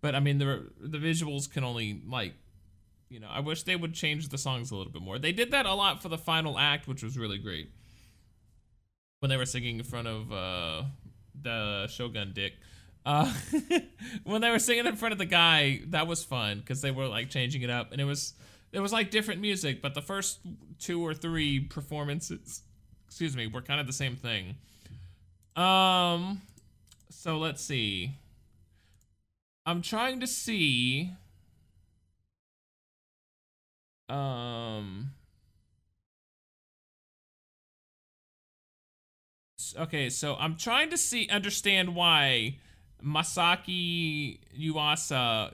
but 0.00 0.14
I 0.14 0.20
mean 0.20 0.38
the 0.38 0.70
the 0.80 0.98
visuals 0.98 1.50
can 1.50 1.62
only 1.62 2.00
like 2.08 2.34
you 3.10 3.20
know, 3.20 3.28
I 3.28 3.40
wish 3.40 3.64
they 3.64 3.76
would 3.76 3.92
change 3.92 4.28
the 4.28 4.38
songs 4.38 4.70
a 4.70 4.76
little 4.76 4.92
bit 4.92 5.02
more. 5.02 5.18
They 5.18 5.32
did 5.32 5.50
that 5.50 5.66
a 5.66 5.74
lot 5.74 6.00
for 6.00 6.08
the 6.08 6.16
final 6.16 6.58
act, 6.58 6.86
which 6.88 7.02
was 7.02 7.18
really 7.18 7.38
great. 7.38 7.70
When 9.18 9.28
they 9.30 9.36
were 9.36 9.46
singing 9.46 9.78
in 9.78 9.84
front 9.84 10.08
of 10.08 10.32
uh 10.32 10.82
the 11.40 11.86
Shogun 11.88 12.32
dick. 12.34 12.54
Uh, 13.04 13.32
when 14.24 14.42
they 14.42 14.50
were 14.50 14.58
singing 14.58 14.86
in 14.86 14.96
front 14.96 15.12
of 15.12 15.18
the 15.18 15.26
guy, 15.26 15.80
that 15.88 16.06
was 16.06 16.22
fun 16.22 16.58
because 16.60 16.80
they 16.80 16.90
were 16.90 17.08
like 17.08 17.30
changing 17.30 17.62
it 17.62 17.70
up, 17.70 17.92
and 17.92 18.00
it 18.00 18.04
was 18.04 18.34
it 18.72 18.80
was 18.80 18.92
like 18.92 19.10
different 19.10 19.40
music, 19.40 19.82
but 19.82 19.94
the 19.94 20.02
first 20.02 20.40
two 20.78 21.04
or 21.04 21.14
three 21.14 21.60
performances, 21.60 22.62
excuse 23.06 23.36
me, 23.36 23.46
were 23.46 23.62
kind 23.62 23.80
of 23.80 23.86
the 23.86 23.92
same 23.92 24.16
thing. 24.16 24.56
Um, 25.56 26.42
so 27.10 27.38
let's 27.38 27.62
see. 27.62 28.16
I'm 29.66 29.82
trying 29.82 30.20
to 30.20 30.26
see. 30.26 31.12
Um. 34.08 35.12
Okay, 39.78 40.10
so 40.10 40.36
I'm 40.38 40.56
trying 40.56 40.90
to 40.90 40.98
see 40.98 41.28
understand 41.28 41.94
why 41.94 42.56
Masaaki 43.04 44.38
Yuasa 44.58 45.52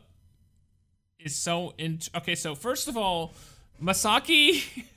is 1.18 1.34
so 1.36 1.74
in. 1.78 2.00
Okay, 2.14 2.34
so 2.34 2.54
first 2.54 2.88
of 2.88 2.96
all, 2.96 3.34
Masaaki. 3.82 4.84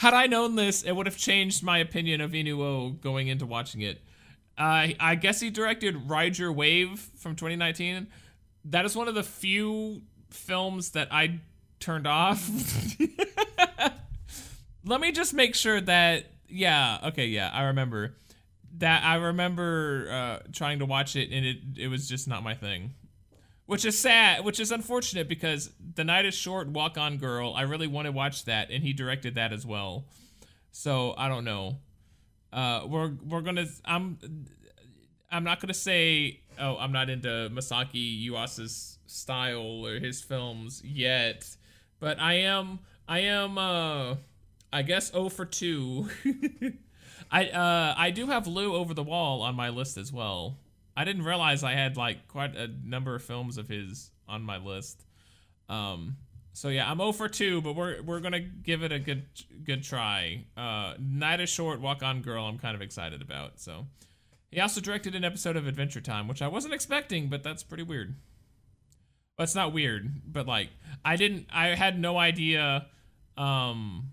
had 0.00 0.14
I 0.14 0.26
known 0.28 0.56
this, 0.56 0.82
it 0.82 0.92
would 0.92 1.04
have 1.04 1.18
changed 1.18 1.62
my 1.62 1.76
opinion 1.76 2.22
of 2.22 2.30
Inu-Oh 2.30 2.88
going 3.02 3.28
into 3.28 3.44
watching 3.44 3.82
it. 3.82 4.00
Uh, 4.56 4.88
I 4.98 5.14
guess 5.14 5.40
he 5.40 5.50
directed 5.50 6.08
Ride 6.08 6.38
Your 6.38 6.52
Wave 6.52 6.98
from 7.18 7.36
2019. 7.36 8.06
That 8.64 8.86
is 8.86 8.96
one 8.96 9.08
of 9.08 9.14
the 9.14 9.22
few 9.22 10.00
films 10.30 10.92
that 10.92 11.08
I 11.10 11.40
turned 11.80 12.06
off. 12.06 12.48
Let 14.86 15.02
me 15.02 15.12
just 15.12 15.34
make 15.34 15.54
sure 15.54 15.82
that 15.82 16.30
yeah, 16.48 16.98
okay, 17.08 17.26
yeah, 17.26 17.50
I 17.52 17.64
remember 17.64 18.14
that 18.80 19.04
I 19.04 19.16
remember 19.16 20.08
uh, 20.10 20.48
trying 20.52 20.80
to 20.80 20.86
watch 20.86 21.16
it 21.16 21.30
and 21.30 21.46
it 21.46 21.58
it 21.76 21.88
was 21.88 22.08
just 22.08 22.26
not 22.28 22.42
my 22.42 22.54
thing. 22.54 22.94
Which 23.66 23.84
is 23.84 23.96
sad, 23.96 24.44
which 24.44 24.58
is 24.58 24.72
unfortunate 24.72 25.28
because 25.28 25.70
The 25.94 26.02
Night 26.02 26.26
is 26.26 26.34
Short, 26.34 26.66
Walk 26.68 26.98
On 26.98 27.18
Girl, 27.18 27.54
I 27.54 27.62
really 27.62 27.86
want 27.86 28.06
to 28.06 28.12
watch 28.12 28.44
that 28.46 28.70
and 28.70 28.82
he 28.82 28.92
directed 28.92 29.36
that 29.36 29.52
as 29.52 29.64
well. 29.64 30.06
So, 30.72 31.14
I 31.16 31.28
don't 31.28 31.44
know. 31.44 31.76
Uh, 32.52 32.84
we're 32.88 33.12
we're 33.24 33.42
to 33.42 33.68
I'm 33.84 34.18
I'm 35.30 35.44
not 35.44 35.60
to 35.68 35.74
say 35.74 36.40
oh, 36.58 36.76
I'm 36.78 36.90
not 36.90 37.10
into 37.10 37.28
Masaaki 37.52 38.26
Yuasa's 38.28 38.98
style 39.06 39.86
or 39.86 40.00
his 40.00 40.20
films 40.20 40.82
yet, 40.84 41.56
but 42.00 42.18
I 42.18 42.34
am 42.34 42.80
I 43.08 43.20
am 43.20 43.56
uh 43.56 44.16
I 44.72 44.82
guess 44.82 45.12
0 45.12 45.28
for 45.28 45.44
2 45.44 46.08
I 47.30 47.46
uh 47.48 47.94
I 47.96 48.10
do 48.10 48.26
have 48.26 48.46
Lu 48.46 48.74
over 48.74 48.94
the 48.94 49.02
wall 49.02 49.42
on 49.42 49.54
my 49.54 49.68
list 49.68 49.96
as 49.96 50.12
well. 50.12 50.58
I 50.96 51.04
didn't 51.04 51.22
realize 51.24 51.62
I 51.62 51.72
had 51.72 51.96
like 51.96 52.28
quite 52.28 52.56
a 52.56 52.68
number 52.84 53.14
of 53.14 53.22
films 53.22 53.56
of 53.56 53.68
his 53.68 54.10
on 54.28 54.42
my 54.42 54.58
list. 54.58 55.04
Um 55.68 56.16
so 56.52 56.68
yeah, 56.68 56.90
I'm 56.90 56.98
0 56.98 57.12
for 57.12 57.28
2, 57.28 57.62
but 57.62 57.74
we're 57.74 58.02
we're 58.02 58.20
gonna 58.20 58.40
give 58.40 58.82
it 58.82 58.90
a 58.90 58.98
good 58.98 59.26
good 59.64 59.84
try. 59.84 60.44
Uh 60.56 60.94
Night 60.98 61.40
is 61.40 61.48
Short, 61.48 61.80
Walk 61.80 62.02
On 62.02 62.20
Girl, 62.22 62.44
I'm 62.44 62.58
kind 62.58 62.74
of 62.74 62.82
excited 62.82 63.22
about. 63.22 63.60
So 63.60 63.86
he 64.50 64.60
also 64.60 64.80
directed 64.80 65.14
an 65.14 65.24
episode 65.24 65.56
of 65.56 65.66
Adventure 65.68 66.00
Time, 66.00 66.26
which 66.26 66.42
I 66.42 66.48
wasn't 66.48 66.74
expecting, 66.74 67.28
but 67.28 67.44
that's 67.44 67.62
pretty 67.62 67.84
weird. 67.84 68.16
It's 69.38 69.54
not 69.54 69.72
weird, 69.72 70.10
but 70.26 70.46
like 70.46 70.70
I 71.04 71.16
didn't 71.16 71.46
I 71.52 71.68
had 71.68 71.98
no 71.98 72.18
idea 72.18 72.86
um 73.38 74.12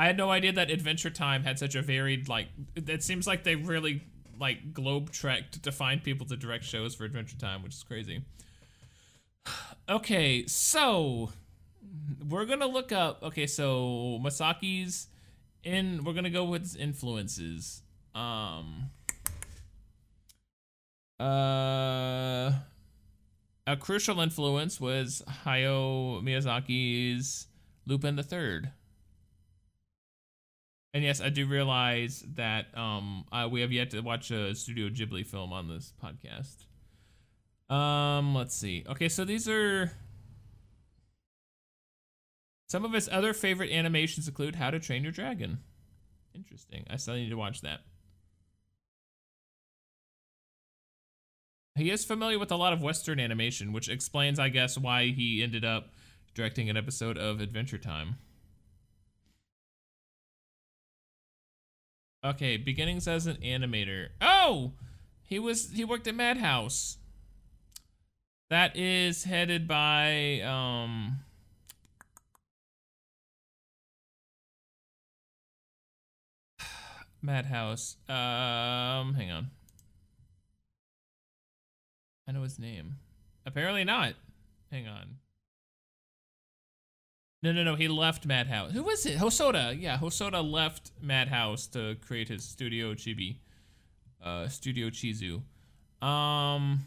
I 0.00 0.06
had 0.06 0.16
no 0.16 0.30
idea 0.30 0.50
that 0.52 0.70
Adventure 0.70 1.10
Time 1.10 1.42
had 1.42 1.58
such 1.58 1.74
a 1.74 1.82
varied 1.82 2.26
like. 2.26 2.48
It 2.74 3.02
seems 3.02 3.26
like 3.26 3.44
they 3.44 3.54
really 3.54 4.02
like 4.38 4.72
globe 4.72 5.12
trekked 5.12 5.62
to 5.62 5.70
find 5.70 6.02
people 6.02 6.26
to 6.28 6.38
direct 6.38 6.64
shows 6.64 6.94
for 6.94 7.04
Adventure 7.04 7.36
Time, 7.36 7.62
which 7.62 7.74
is 7.74 7.82
crazy. 7.82 8.24
Okay, 9.90 10.46
so 10.46 11.32
we're 12.28 12.46
gonna 12.46 12.68
look 12.68 12.92
up. 12.92 13.24
Okay, 13.24 13.46
so 13.46 14.20
Masaaki's 14.22 15.08
in. 15.64 16.04
We're 16.04 16.12
gonna 16.14 16.30
go 16.30 16.44
with 16.44 16.76
influences. 16.78 17.82
Um. 18.14 18.90
Uh. 21.18 22.52
A 23.66 23.76
crucial 23.78 24.20
influence 24.20 24.80
was 24.80 25.22
Hayao 25.44 26.22
Miyazaki's 26.22 27.48
Lupin 27.84 28.14
the 28.16 28.22
Third. 28.22 28.70
And 30.92 31.04
yes, 31.04 31.20
I 31.20 31.28
do 31.28 31.46
realize 31.46 32.24
that 32.34 32.76
um 32.76 33.24
uh, 33.30 33.48
we 33.50 33.60
have 33.60 33.72
yet 33.72 33.90
to 33.90 34.00
watch 34.00 34.30
a 34.30 34.54
Studio 34.54 34.88
Ghibli 34.88 35.26
film 35.26 35.52
on 35.52 35.68
this 35.68 35.92
podcast. 36.02 36.64
Um, 37.72 38.34
let's 38.34 38.56
see. 38.56 38.84
Okay, 38.88 39.08
so 39.08 39.24
these 39.24 39.48
are 39.48 39.92
some 42.68 42.84
of 42.84 42.92
his 42.92 43.08
other 43.08 43.32
favorite 43.32 43.70
animations 43.70 44.28
include 44.28 44.56
How 44.56 44.70
to 44.70 44.80
Train 44.80 45.02
Your 45.02 45.12
Dragon. 45.12 45.58
Interesting. 46.34 46.84
I 46.90 46.96
still 46.96 47.14
need 47.14 47.30
to 47.30 47.36
watch 47.36 47.60
that. 47.62 47.80
He 51.76 51.90
is 51.90 52.04
familiar 52.04 52.38
with 52.38 52.52
a 52.52 52.56
lot 52.56 52.72
of 52.72 52.82
Western 52.82 53.18
animation, 53.18 53.72
which 53.72 53.88
explains, 53.88 54.38
I 54.38 54.50
guess, 54.50 54.76
why 54.76 55.06
he 55.06 55.42
ended 55.42 55.64
up 55.64 55.90
directing 56.34 56.68
an 56.68 56.76
episode 56.76 57.16
of 57.16 57.40
Adventure 57.40 57.78
Time. 57.78 58.16
Okay, 62.22 62.56
beginnings 62.58 63.08
as 63.08 63.26
an 63.26 63.36
animator. 63.36 64.08
Oh! 64.20 64.72
He 65.22 65.38
was 65.38 65.70
he 65.70 65.84
worked 65.84 66.06
at 66.06 66.14
Madhouse. 66.14 66.98
That 68.50 68.76
is 68.76 69.24
headed 69.24 69.66
by 69.66 70.40
um 70.40 71.20
Madhouse. 77.22 77.96
Um 78.08 79.14
hang 79.14 79.30
on. 79.30 79.50
I 82.28 82.32
know 82.32 82.42
his 82.42 82.58
name. 82.58 82.96
Apparently 83.46 83.84
not. 83.84 84.14
Hang 84.70 84.86
on. 84.86 85.19
No, 87.42 87.52
no, 87.52 87.62
no. 87.64 87.74
He 87.74 87.88
left 87.88 88.26
Madhouse. 88.26 88.72
Who 88.72 88.82
was 88.82 89.06
it? 89.06 89.18
Hosoda. 89.18 89.80
Yeah, 89.80 89.96
Hosoda 89.96 90.48
left 90.48 90.92
Madhouse 91.00 91.66
to 91.68 91.96
create 92.06 92.28
his 92.28 92.44
Studio 92.44 92.94
Chibi. 92.94 93.36
Uh, 94.22 94.48
Studio 94.48 94.90
Chizu. 94.90 95.42
Um. 96.02 96.80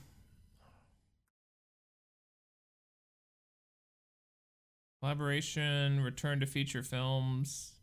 Collaboration, 5.04 6.00
return 6.00 6.40
to 6.40 6.46
feature 6.46 6.82
films. 6.82 7.74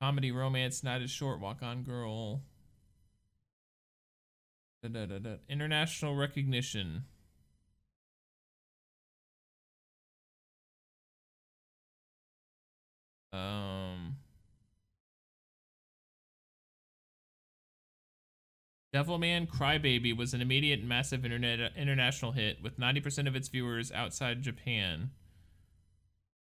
Comedy, 0.00 0.32
romance, 0.32 0.82
night 0.82 1.02
is 1.02 1.10
short, 1.10 1.38
walk 1.38 1.62
on 1.62 1.84
girl. 1.84 2.42
Da, 4.82 4.88
da, 4.88 5.18
da, 5.18 5.36
International 5.48 6.16
recognition. 6.16 7.04
Um. 13.32 14.16
Devilman 18.94 19.46
Crybaby 19.46 20.16
was 20.16 20.32
an 20.32 20.40
immediate 20.40 20.80
and 20.80 20.88
massive 20.88 21.24
internet 21.24 21.72
international 21.76 22.32
hit 22.32 22.62
with 22.62 22.78
90% 22.78 23.28
of 23.28 23.36
its 23.36 23.48
viewers 23.48 23.92
outside 23.92 24.42
Japan. 24.42 25.10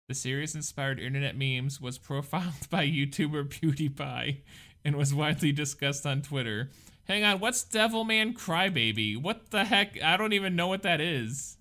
The 0.09 0.15
series 0.15 0.55
inspired 0.55 0.99
internet 0.99 1.37
memes, 1.37 1.81
was 1.81 1.99
profiled 1.99 2.69
by 2.71 2.87
YouTuber 2.87 3.49
PewDiePie, 3.49 4.43
and 4.85 4.97
was 4.97 5.15
widely 5.15 5.53
discussed 5.53 6.05
on 6.05 6.21
Twitter. 6.23 6.71
Hang 7.05 7.25
on, 7.25 7.41
what's 7.41 7.65
Devilman 7.65 8.35
Crybaby? 8.35 9.17
What 9.17 9.51
the 9.51 9.65
heck? 9.65 10.03
I 10.03 10.17
don't 10.17 10.33
even 10.33 10.57
know 10.57 10.67
what 10.67 10.83
that 10.83 11.01
is. 11.01 11.57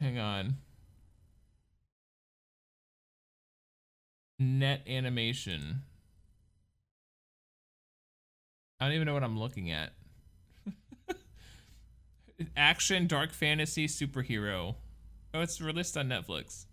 Hang 0.00 0.18
on. 0.18 0.56
Net 4.40 4.80
animation. 4.88 5.82
I 8.80 8.86
don't 8.86 8.94
even 8.94 9.06
know 9.06 9.12
what 9.12 9.22
I'm 9.22 9.38
looking 9.38 9.70
at. 9.70 9.92
Action, 12.56 13.06
dark 13.06 13.32
fantasy, 13.32 13.86
superhero. 13.86 14.76
Oh, 15.34 15.42
it's 15.42 15.60
released 15.60 15.98
on 15.98 16.08
Netflix. 16.08 16.64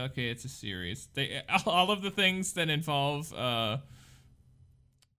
Okay, 0.00 0.30
it's 0.30 0.46
a 0.46 0.48
series. 0.48 1.08
They 1.12 1.42
all 1.66 1.90
of 1.90 2.00
the 2.00 2.10
things 2.10 2.54
that 2.54 2.70
involve 2.70 3.34
uh 3.34 3.78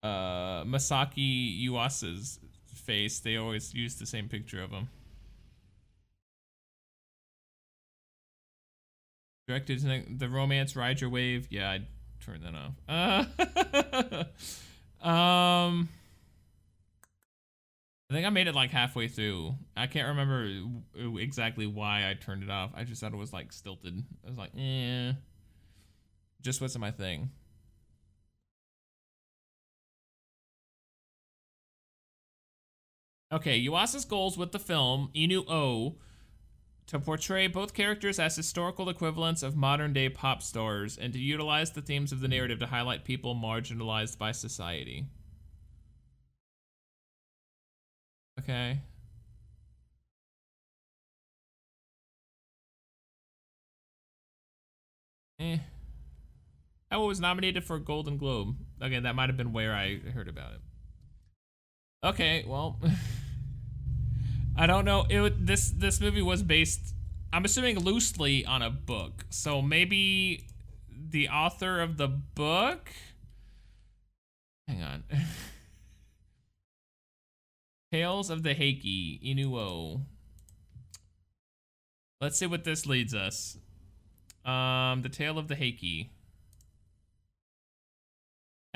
uh 0.02 0.64
Masaaki 0.64 1.62
Yuasa's 1.66 2.38
face, 2.88 3.20
they 3.20 3.36
always 3.36 3.74
use 3.74 3.96
the 3.96 4.06
same 4.06 4.28
picture 4.28 4.62
of 4.62 4.70
him. 4.70 4.88
Directed 9.46 10.18
the 10.18 10.28
romance 10.28 10.74
Ride 10.74 11.00
Your 11.00 11.10
Wave. 11.10 11.48
Yeah, 11.50 11.70
I 11.70 11.80
turned 12.24 12.42
that 12.44 12.54
off. 12.54 14.24
Uh, 15.02 15.06
um 15.06 15.88
I 18.10 18.14
think 18.14 18.26
I 18.26 18.30
made 18.30 18.46
it 18.46 18.54
like 18.54 18.70
halfway 18.70 19.06
through. 19.08 19.54
I 19.76 19.86
can't 19.86 20.08
remember 20.08 20.50
exactly 21.18 21.66
why 21.66 22.08
I 22.08 22.14
turned 22.14 22.42
it 22.42 22.50
off. 22.50 22.70
I 22.74 22.84
just 22.84 23.02
thought 23.02 23.12
it 23.12 23.18
was 23.18 23.34
like 23.34 23.52
stilted. 23.52 24.02
I 24.24 24.30
was 24.30 24.38
like, 24.38 24.52
eh. 24.56 25.12
Just 26.40 26.62
wasn't 26.62 26.80
my 26.80 26.90
thing. 26.90 27.30
Okay, 33.30 33.58
Yuasa's 33.62 34.04
goals 34.06 34.38
with 34.38 34.52
the 34.52 34.58
film, 34.58 35.10
Inu-Oh, 35.14 35.96
to 36.86 36.98
portray 36.98 37.46
both 37.46 37.74
characters 37.74 38.18
as 38.18 38.36
historical 38.36 38.88
equivalents 38.88 39.42
of 39.42 39.56
modern 39.56 39.92
day 39.92 40.08
pop 40.08 40.42
stars 40.42 40.96
and 40.98 41.12
to 41.12 41.18
utilize 41.18 41.72
the 41.72 41.82
themes 41.82 42.12
of 42.12 42.20
the 42.20 42.28
narrative 42.28 42.58
to 42.60 42.66
highlight 42.66 43.04
people 43.04 43.34
marginalized 43.34 44.18
by 44.18 44.32
society. 44.32 45.06
Okay. 48.38 48.80
Eh. 55.38 55.58
Oh, 56.90 57.06
was 57.06 57.20
nominated 57.20 57.64
for 57.64 57.76
a 57.76 57.80
Golden 57.80 58.16
Globe. 58.18 58.56
Okay, 58.82 58.98
that 59.00 59.14
might 59.14 59.28
have 59.28 59.36
been 59.36 59.52
where 59.52 59.74
I 59.74 59.96
heard 59.98 60.28
about 60.28 60.52
it. 60.54 60.60
Okay, 62.04 62.44
well, 62.46 62.78
I 64.58 64.66
don't 64.66 64.84
know. 64.84 65.06
It 65.08 65.46
this 65.46 65.70
this 65.70 66.00
movie 66.00 66.20
was 66.20 66.42
based, 66.42 66.92
I'm 67.32 67.44
assuming 67.44 67.78
loosely 67.78 68.44
on 68.44 68.60
a 68.60 68.70
book. 68.70 69.24
So 69.30 69.62
maybe 69.62 70.48
the 70.90 71.28
author 71.28 71.80
of 71.80 71.96
the 71.96 72.08
book. 72.08 72.90
Hang 74.66 74.82
on. 74.82 75.04
Tales 77.92 78.30
of 78.30 78.42
the 78.42 78.52
Heike, 78.52 78.82
Inu-Oh. 79.24 80.02
Let's 82.20 82.36
see 82.36 82.46
what 82.46 82.64
this 82.64 82.84
leads 82.84 83.14
us. 83.14 83.56
Um, 84.44 85.02
the 85.02 85.08
Tale 85.08 85.38
of 85.38 85.46
the 85.46 85.54
Heike. 85.54 86.10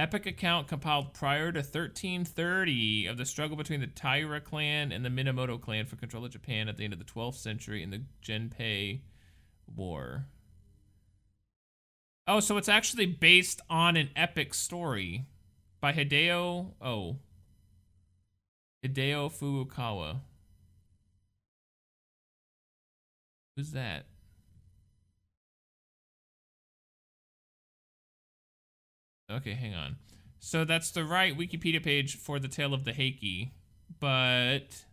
Epic 0.02 0.26
account 0.26 0.66
compiled 0.66 1.14
prior 1.14 1.52
to 1.52 1.60
1330 1.60 3.06
of 3.06 3.16
the 3.16 3.24
struggle 3.24 3.56
between 3.56 3.78
the 3.78 3.86
Taira 3.86 4.40
clan 4.40 4.90
and 4.90 5.04
the 5.04 5.08
Minamoto 5.08 5.60
clan 5.60 5.86
for 5.86 5.94
control 5.94 6.24
of 6.24 6.32
Japan 6.32 6.68
at 6.68 6.76
the 6.76 6.82
end 6.82 6.92
of 6.92 6.98
the 6.98 7.04
12th 7.04 7.36
century 7.36 7.84
in 7.84 7.90
the 7.90 8.02
Genpei 8.20 9.02
War. 9.76 10.26
Oh, 12.26 12.40
so 12.40 12.56
it's 12.56 12.68
actually 12.68 13.06
based 13.06 13.60
on 13.70 13.96
an 13.96 14.08
epic 14.16 14.54
story 14.54 15.26
by 15.80 15.92
Hideo. 15.92 16.72
Oh, 16.80 17.18
Hideo 18.84 19.30
Furukawa. 19.30 20.22
Who's 23.54 23.70
that? 23.70 24.06
Okay, 29.32 29.54
hang 29.54 29.74
on. 29.74 29.96
So 30.38 30.64
that's 30.64 30.90
the 30.90 31.04
right 31.04 31.36
Wikipedia 31.36 31.82
page 31.82 32.16
for 32.16 32.38
the 32.38 32.48
Tale 32.48 32.74
of 32.74 32.84
the 32.84 32.92
Heike, 32.92 33.52
but... 34.00 34.84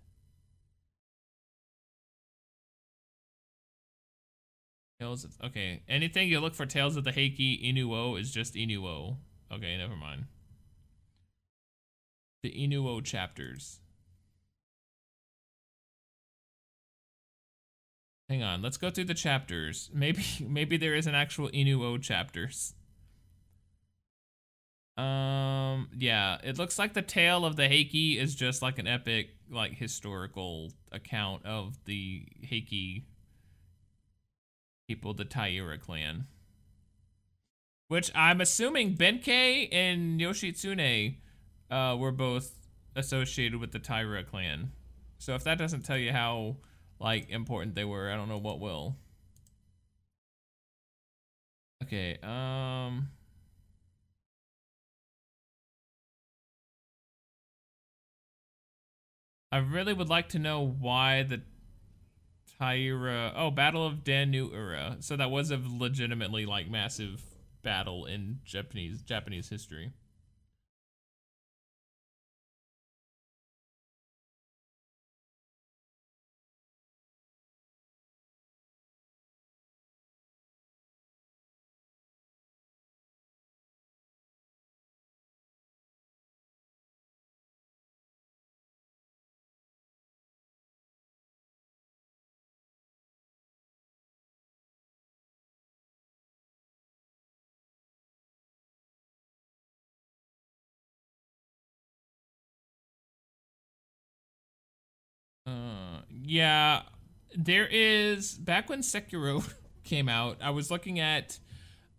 Tales 4.99 5.23
of, 5.23 5.37
okay, 5.43 5.81
anything 5.87 6.27
you 6.27 6.39
look 6.39 6.53
for 6.53 6.65
Tales 6.65 6.97
of 6.97 7.03
the 7.03 7.11
Heike 7.11 7.37
Inu-Oh 7.37 8.15
is 8.15 8.31
just 8.31 8.53
Inu-Oh. 8.55 9.17
Okay, 9.51 9.77
never 9.77 9.95
mind 9.95 10.25
the 12.41 12.51
Inu-Oh 12.51 13.01
chapters. 13.01 13.79
Hang 18.29 18.43
on, 18.43 18.61
let's 18.61 18.77
go 18.77 18.89
through 18.89 19.05
the 19.05 19.13
chapters. 19.13 19.89
Maybe 19.93 20.23
maybe 20.39 20.77
there 20.77 20.95
is 20.95 21.07
an 21.07 21.15
actual 21.15 21.49
Inu-Oh 21.49 21.97
chapters. 21.97 22.75
Um, 24.99 25.87
yeah, 25.97 26.39
it 26.43 26.57
looks 26.57 26.77
like 26.77 26.93
the 26.93 27.01
tale 27.01 27.45
of 27.45 27.55
the 27.55 27.69
Heike 27.69 28.17
is 28.19 28.35
just 28.35 28.61
like 28.61 28.79
an 28.79 28.87
epic, 28.87 29.29
like 29.49 29.71
historical 29.73 30.73
account 30.91 31.45
of 31.45 31.77
the 31.85 32.25
Heike 32.49 33.03
people, 34.89 35.13
the 35.13 35.23
Taira 35.23 35.77
clan. 35.77 36.27
Which 37.87 38.11
I'm 38.13 38.41
assuming 38.41 38.95
Benkei 38.95 39.69
and 39.71 40.19
Yoshitsune 40.19 41.15
uh, 41.71 41.95
were 41.97 42.11
both 42.11 42.51
associated 42.93 43.61
with 43.61 43.71
the 43.71 43.79
Taira 43.79 44.25
clan. 44.25 44.73
So 45.17 45.33
if 45.33 45.45
that 45.45 45.57
doesn't 45.57 45.85
tell 45.85 45.97
you 45.97 46.11
how 46.11 46.57
like 46.99 47.29
important 47.29 47.73
they 47.73 47.85
were, 47.85 48.11
I 48.11 48.17
don't 48.17 48.27
know 48.27 48.37
what 48.37 48.59
will. 48.59 48.97
Okay, 51.83 52.17
um 52.21 53.07
I 59.51 59.57
really 59.57 59.93
would 59.93 60.09
like 60.09 60.29
to 60.29 60.39
know 60.39 60.75
why 60.79 61.23
the 61.23 61.41
Taira 62.59 63.33
oh 63.35 63.51
Battle 63.51 63.85
of 63.85 64.03
Dan-no-ura. 64.03 64.97
So 64.99 65.15
that 65.15 65.31
was 65.31 65.51
a 65.51 65.59
legitimately 65.63 66.45
like 66.45 66.69
massive 66.69 67.23
battle 67.63 68.05
in 68.05 68.39
Japanese 68.43 69.01
Japanese 69.01 69.49
history. 69.49 69.91
Yeah, 106.29 106.83
there 107.35 107.67
is 107.69 108.35
back 108.35 108.69
when 108.69 108.81
Sekiro 108.81 109.51
came 109.83 110.07
out, 110.07 110.37
I 110.41 110.51
was 110.51 110.69
looking 110.69 110.99
at 110.99 111.39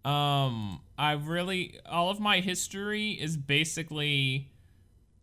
um 0.05 0.81
I 0.97 1.13
really 1.13 1.79
all 1.85 2.09
of 2.09 2.21
my 2.21 2.41
history 2.41 3.11
is 3.11 3.37
basically 3.37 4.49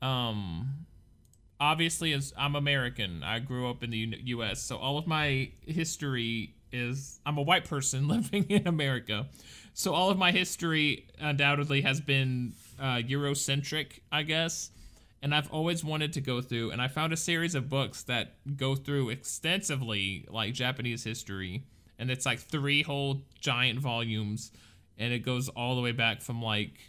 um 0.01 0.85
obviously 1.59 2.11
as 2.11 2.33
I'm 2.37 2.55
American. 2.55 3.23
I 3.23 3.39
grew 3.39 3.69
up 3.69 3.81
in 3.81 3.91
the 3.91 3.97
U 3.97 4.41
US, 4.41 4.61
so 4.61 4.75
all 4.77 4.97
of 4.97 5.07
my 5.07 5.51
history 5.61 6.53
is 6.73 7.21
I'm 7.25 7.37
a 7.37 7.41
white 7.41 7.63
person 7.63 8.07
living 8.09 8.43
in 8.49 8.67
America. 8.67 9.27
So 9.73 9.93
all 9.93 10.09
of 10.09 10.17
my 10.17 10.31
history 10.31 11.07
undoubtedly 11.17 11.81
has 11.81 12.01
been 12.01 12.53
uh, 12.77 12.95
Eurocentric, 12.97 13.99
I 14.11 14.23
guess 14.23 14.71
and 15.27 15.35
I've 15.35 15.51
always 15.51 15.83
wanted 15.83 16.13
to 16.13 16.21
go 16.21 16.39
through 16.39 16.71
and 16.71 16.81
I 16.81 16.87
found 16.87 17.11
a 17.11 17.17
series 17.17 17.53
of 17.53 17.67
books 17.67 18.03
that 18.03 18.35
go 18.55 18.75
through 18.75 19.09
extensively 19.09 20.25
like 20.29 20.53
Japanese 20.53 21.03
history 21.03 21.65
and 21.99 22.09
it's 22.09 22.25
like 22.25 22.39
three 22.39 22.81
whole 22.81 23.23
giant 23.37 23.79
volumes 23.79 24.53
and 24.97 25.11
it 25.11 25.19
goes 25.19 25.49
all 25.49 25.75
the 25.75 25.81
way 25.81 25.91
back 25.91 26.21
from 26.21 26.41
like 26.41 26.79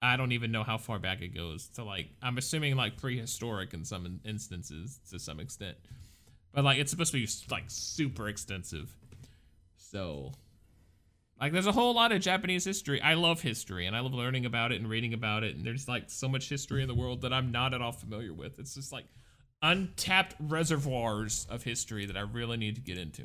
I 0.00 0.16
don't 0.16 0.32
even 0.32 0.50
know 0.50 0.62
how 0.62 0.78
far 0.78 0.98
back 0.98 1.20
it 1.20 1.34
goes 1.34 1.68
to 1.74 1.84
like 1.84 2.08
I'm 2.22 2.38
assuming 2.38 2.76
like 2.76 2.96
prehistoric 2.96 3.74
in 3.74 3.84
some 3.84 4.20
instances 4.24 4.98
to 5.10 5.18
some 5.18 5.38
extent. 5.38 5.76
But 6.54 6.64
like 6.64 6.78
it's 6.78 6.90
supposed 6.90 7.12
to 7.12 7.18
be 7.18 7.28
like 7.50 7.64
super 7.66 8.26
extensive. 8.26 8.96
So 9.76 10.32
like, 11.40 11.52
there's 11.52 11.66
a 11.66 11.72
whole 11.72 11.94
lot 11.94 12.12
of 12.12 12.20
Japanese 12.20 12.64
history. 12.64 13.00
I 13.00 13.14
love 13.14 13.42
history, 13.42 13.86
and 13.86 13.94
I 13.94 14.00
love 14.00 14.14
learning 14.14 14.46
about 14.46 14.72
it 14.72 14.80
and 14.80 14.88
reading 14.88 15.12
about 15.12 15.44
it. 15.44 15.54
And 15.54 15.64
there's 15.64 15.86
like 15.86 16.04
so 16.08 16.28
much 16.28 16.48
history 16.48 16.82
in 16.82 16.88
the 16.88 16.94
world 16.94 17.22
that 17.22 17.32
I'm 17.32 17.52
not 17.52 17.74
at 17.74 17.82
all 17.82 17.92
familiar 17.92 18.32
with. 18.32 18.58
It's 18.58 18.74
just 18.74 18.92
like 18.92 19.04
untapped 19.62 20.34
reservoirs 20.38 21.46
of 21.50 21.62
history 21.62 22.06
that 22.06 22.16
I 22.16 22.20
really 22.20 22.56
need 22.56 22.76
to 22.76 22.80
get 22.80 22.98
into. 22.98 23.24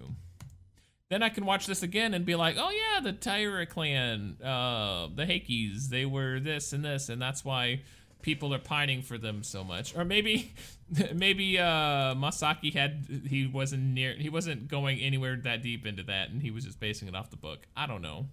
Then 1.09 1.23
I 1.23 1.29
can 1.29 1.45
watch 1.45 1.67
this 1.67 1.83
again 1.83 2.13
and 2.13 2.25
be 2.25 2.35
like, 2.35 2.55
oh 2.57 2.69
yeah, 2.69 3.01
the 3.01 3.11
Taira 3.11 3.65
clan, 3.65 4.37
uh, 4.41 5.07
the 5.13 5.25
Heikes, 5.25 5.89
they 5.89 6.05
were 6.05 6.39
this 6.39 6.71
and 6.71 6.85
this, 6.85 7.09
and 7.09 7.21
that's 7.21 7.43
why 7.43 7.81
people 8.21 8.53
are 8.53 8.59
pining 8.59 9.01
for 9.01 9.17
them 9.17 9.43
so 9.43 9.63
much. 9.63 9.95
Or 9.95 10.05
maybe 10.05 10.53
maybe 11.13 11.59
uh, 11.59 12.15
Masaaki 12.15 12.73
had 12.73 13.05
he 13.27 13.47
wasn't 13.47 13.83
near 13.83 14.13
he 14.13 14.29
wasn't 14.29 14.67
going 14.67 14.99
anywhere 14.99 15.35
that 15.43 15.61
deep 15.61 15.85
into 15.85 16.03
that 16.03 16.29
and 16.29 16.41
he 16.41 16.51
was 16.51 16.65
just 16.65 16.79
basing 16.79 17.07
it 17.07 17.15
off 17.15 17.29
the 17.29 17.37
book. 17.37 17.59
I 17.75 17.87
don't 17.87 18.01
know. 18.01 18.27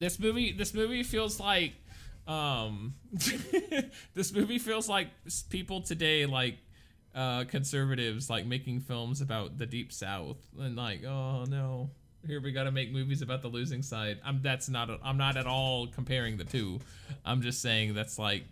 This 0.00 0.18
movie 0.18 0.52
this 0.52 0.74
movie 0.74 1.02
feels 1.02 1.40
like 1.40 1.72
um 2.26 2.94
this 4.14 4.32
movie 4.32 4.58
feels 4.58 4.88
like 4.88 5.08
people 5.48 5.80
today 5.80 6.26
like 6.26 6.58
uh 7.14 7.44
conservatives 7.44 8.28
like 8.28 8.44
making 8.44 8.80
films 8.80 9.20
about 9.20 9.58
the 9.58 9.64
deep 9.64 9.92
south 9.92 10.36
and 10.58 10.76
like 10.76 11.04
oh 11.04 11.44
no 11.44 11.90
here 12.26 12.40
we 12.40 12.52
got 12.52 12.64
to 12.64 12.70
make 12.70 12.92
movies 12.92 13.22
about 13.22 13.42
the 13.42 13.48
losing 13.48 13.82
side. 13.82 14.18
I'm 14.24 14.40
that's 14.42 14.68
not 14.68 14.90
I'm 15.02 15.16
not 15.16 15.36
at 15.36 15.46
all 15.46 15.86
comparing 15.86 16.36
the 16.36 16.44
two. 16.44 16.80
I'm 17.24 17.42
just 17.42 17.62
saying 17.62 17.94
that's 17.94 18.18
like 18.18 18.44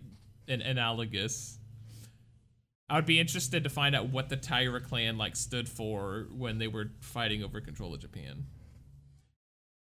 an 0.48 0.62
analogous. 0.62 1.58
I 2.88 2.96
would 2.96 3.06
be 3.06 3.18
interested 3.18 3.64
to 3.64 3.70
find 3.70 3.96
out 3.96 4.10
what 4.10 4.28
the 4.28 4.36
Taira 4.36 4.80
clan 4.80 5.16
like 5.16 5.36
stood 5.36 5.68
for 5.68 6.26
when 6.30 6.58
they 6.58 6.68
were 6.68 6.90
fighting 7.00 7.42
over 7.42 7.60
control 7.60 7.94
of 7.94 8.00
Japan. 8.00 8.44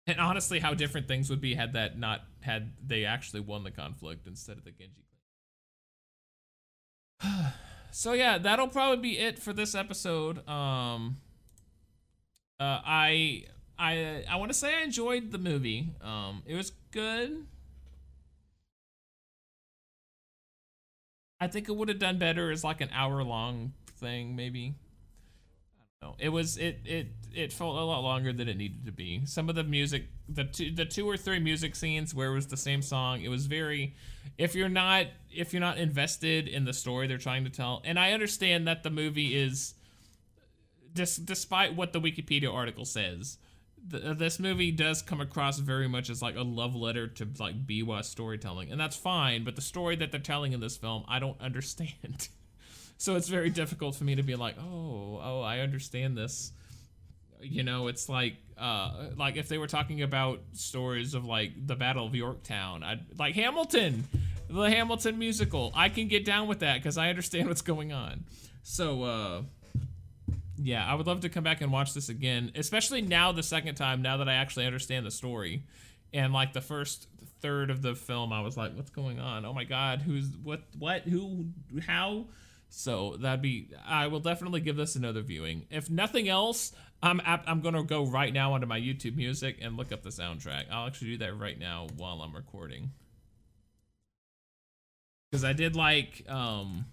And 0.07 0.20
honestly, 0.20 0.60
how 0.60 0.74
different 0.74 1.07
things 1.07 1.30
would 1.30 1.41
be 1.41 1.53
had 1.53 1.74
that 1.74 1.98
not 1.98 2.22
had 2.41 2.74
they 2.86 3.06
actually 3.06 3.41
won 3.41 3.64
the 3.64 3.72
conflict 3.72 4.28
instead 4.28 4.57
of 4.57 4.64
the 4.64 4.72
Genji 4.72 5.03
clan. 7.22 7.53
so 7.91 8.14
yeah, 8.14 8.38
that'll 8.38 8.68
probably 8.68 9.02
be 9.02 9.18
it 9.18 9.40
for 9.40 9.53
this 9.53 9.76
episode. 9.76 10.48
Um, 10.48 11.18
uh, 12.60 12.82
I 12.86 13.45
I 13.77 14.23
I 14.29 14.35
want 14.37 14.51
to 14.51 14.57
say 14.57 14.75
I 14.75 14.81
enjoyed 14.83 15.31
the 15.31 15.37
movie. 15.37 15.89
Um, 16.01 16.43
it 16.45 16.55
was 16.55 16.71
good. 16.91 17.45
I 21.39 21.47
think 21.47 21.67
it 21.67 21.75
would 21.75 21.89
have 21.89 21.99
done 21.99 22.17
better 22.17 22.51
as 22.51 22.63
like 22.63 22.79
an 22.79 22.89
hour 22.93 23.21
long 23.21 23.73
thing, 23.97 24.33
maybe. 24.35 24.75
I 25.77 26.05
don't 26.05 26.11
know. 26.11 26.15
It 26.17 26.29
was 26.29 26.57
it 26.57 26.79
it 26.85 27.07
it 27.33 27.51
felt 27.51 27.75
a 27.77 27.83
lot 27.83 27.99
longer 28.01 28.31
than 28.31 28.47
it 28.47 28.55
needed 28.55 28.85
to 28.85 28.93
be. 28.93 29.25
Some 29.25 29.49
of 29.49 29.55
the 29.55 29.63
music, 29.63 30.05
the 30.29 30.45
two 30.45 30.71
the 30.73 30.85
two 30.85 31.09
or 31.09 31.17
three 31.17 31.39
music 31.39 31.75
scenes 31.75 32.15
where 32.15 32.31
it 32.31 32.33
was 32.33 32.47
the 32.47 32.55
same 32.55 32.81
song, 32.81 33.21
it 33.21 33.29
was 33.29 33.47
very. 33.47 33.93
If 34.37 34.55
you're 34.55 34.69
not 34.69 35.07
if 35.29 35.51
you're 35.51 35.59
not 35.59 35.77
invested 35.77 36.47
in 36.47 36.63
the 36.63 36.73
story 36.73 37.07
they're 37.07 37.17
trying 37.17 37.43
to 37.43 37.49
tell, 37.49 37.81
and 37.83 37.99
I 37.99 38.13
understand 38.13 38.65
that 38.67 38.83
the 38.83 38.89
movie 38.89 39.35
is, 39.35 39.73
dis, 40.93 41.17
despite 41.17 41.75
what 41.75 41.91
the 41.91 41.99
Wikipedia 41.99 42.53
article 42.53 42.85
says, 42.85 43.37
th- 43.89 44.18
this 44.18 44.39
movie 44.39 44.72
does 44.72 45.01
come 45.01 45.22
across 45.22 45.60
very 45.60 45.88
much 45.88 46.10
as 46.10 46.22
like 46.22 46.35
a 46.35 46.41
love 46.43 46.76
letter 46.76 47.07
to 47.07 47.27
like 47.39 47.65
Biwa 47.65 48.03
storytelling, 48.03 48.72
and 48.72 48.80
that's 48.80 48.95
fine. 48.95 49.43
But 49.43 49.55
the 49.55 49.61
story 49.61 49.95
that 49.97 50.11
they're 50.11 50.19
telling 50.19 50.53
in 50.53 50.60
this 50.60 50.77
film, 50.77 51.03
I 51.07 51.19
don't 51.19 51.39
understand. 51.41 52.27
so 52.97 53.15
it's 53.15 53.27
very 53.27 53.49
difficult 53.49 53.95
for 53.95 54.03
me 54.03 54.15
to 54.15 54.23
be 54.23 54.35
like, 54.35 54.55
oh, 54.60 55.19
oh, 55.22 55.41
I 55.41 55.60
understand 55.60 56.18
this. 56.18 56.51
You 57.41 57.64
know, 57.64 57.88
it's 57.88 58.07
like, 58.07 58.35
uh, 58.57 59.07
like 59.18 59.35
if 59.35 59.49
they 59.49 59.57
were 59.57 59.68
talking 59.68 60.01
about 60.01 60.39
stories 60.53 61.14
of 61.14 61.26
like 61.26 61.51
the 61.68 61.76
Battle 61.76 62.05
of 62.05 62.15
Yorktown, 62.15 62.84
I'd 62.84 63.01
like 63.19 63.35
Hamilton, 63.35 64.05
the 64.49 64.69
Hamilton 64.69 65.19
musical. 65.19 65.72
I 65.76 65.89
can 65.89 66.07
get 66.07 66.23
down 66.23 66.47
with 66.47 66.60
that 66.60 66.76
because 66.76 66.97
I 66.97 67.10
understand 67.10 67.49
what's 67.49 67.61
going 67.61 67.91
on. 67.91 68.23
So, 68.64 69.03
uh, 69.03 69.41
yeah, 70.57 70.85
I 70.85 70.95
would 70.95 71.07
love 71.07 71.21
to 71.21 71.30
come 71.30 71.43
back 71.43 71.61
and 71.61 71.71
watch 71.71 71.93
this 71.93 72.09
again, 72.09 72.51
especially 72.55 73.01
now 73.01 73.31
the 73.31 73.43
second 73.43 73.75
time, 73.75 74.01
now 74.01 74.17
that 74.17 74.30
I 74.30 74.35
actually 74.35 74.65
understand 74.65 75.05
the 75.05 75.11
story. 75.11 75.63
And 76.13 76.31
like 76.31 76.53
the 76.53 76.61
first 76.61 77.07
third 77.41 77.71
of 77.71 77.81
the 77.81 77.95
film, 77.95 78.31
I 78.31 78.41
was 78.41 78.55
like, 78.55 78.75
what's 78.75 78.91
going 78.91 79.19
on? 79.19 79.45
Oh 79.45 79.53
my 79.53 79.63
god, 79.63 80.01
who's 80.01 80.30
what 80.43 80.63
what 80.77 81.01
who 81.01 81.47
how? 81.85 82.27
So 82.69 83.17
that'd 83.17 83.41
be 83.41 83.69
I 83.85 84.07
will 84.07 84.19
definitely 84.19 84.61
give 84.61 84.75
this 84.75 84.95
another 84.95 85.21
viewing. 85.21 85.65
If 85.71 85.89
nothing 85.89 86.30
else, 86.30 86.71
I'm 87.01 87.19
I'm 87.25 87.61
going 87.61 87.75
to 87.75 87.84
go 87.84 88.05
right 88.05 88.31
now 88.31 88.53
onto 88.53 88.67
my 88.67 88.80
YouTube 88.80 89.15
music 89.15 89.57
and 89.61 89.75
look 89.75 89.91
up 89.91 90.03
the 90.03 90.09
soundtrack. 90.09 90.65
I'll 90.71 90.88
actually 90.88 91.11
do 91.11 91.17
that 91.19 91.38
right 91.38 91.57
now 91.57 91.88
while 91.97 92.21
I'm 92.21 92.35
recording. 92.35 92.91
Cuz 95.31 95.43
I 95.43 95.53
did 95.53 95.75
like 95.75 96.23
um 96.30 96.85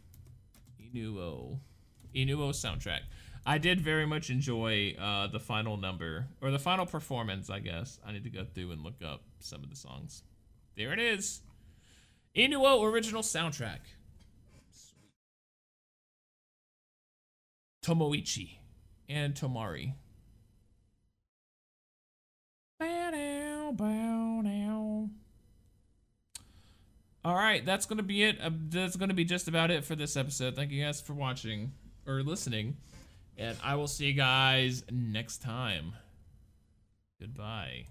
Inu-Oh 0.81 1.61
Inu-Oh 2.15 2.51
soundtrack. 2.51 3.01
I 3.51 3.59
did 3.59 3.81
very 3.81 4.07
much 4.07 4.31
enjoy 4.31 4.95
uh, 4.97 5.27
the 5.27 5.41
final 5.41 5.77
number 5.77 6.29
or 6.41 6.53
the 6.53 6.59
final 6.61 6.87
performance. 6.87 7.51
I 7.51 7.59
guess 7.59 7.99
I 8.07 8.13
need 8.13 8.23
to 8.23 8.31
go 8.31 8.45
through 8.45 8.71
and 8.71 8.85
look 8.85 9.03
up 9.05 9.23
some 9.41 9.65
of 9.65 9.71
the 9.71 9.75
songs. 9.75 10.23
There 10.77 10.93
it 10.93 11.01
is. 11.01 11.41
Inu-Oh 12.37 12.85
original 12.85 13.23
soundtrack. 13.23 13.81
Tomoichi 17.85 18.59
and 19.09 19.35
Tomari. 19.35 19.95
All 27.25 27.35
right, 27.35 27.67
that's 27.67 27.87
gonna 27.87 28.05
be 28.05 28.23
it. 28.23 28.39
Uh, 28.41 28.51
that's 28.69 28.95
gonna 28.95 29.13
be 29.13 29.25
just 29.25 29.49
about 29.49 29.73
it 29.73 29.85
for 29.85 29.97
this 29.97 30.17
episode. 30.17 30.55
Thank 30.55 30.71
you 30.71 30.85
guys 30.85 31.01
for 31.01 31.15
watching 31.15 31.73
or 32.07 32.23
listening, 32.23 32.77
and 33.41 33.57
I 33.65 33.75
will 33.77 33.89
see 33.89 34.07
you 34.07 34.12
guys 34.12 34.85
next 34.91 35.39
time. 35.39 35.95
Goodbye. 37.19 37.87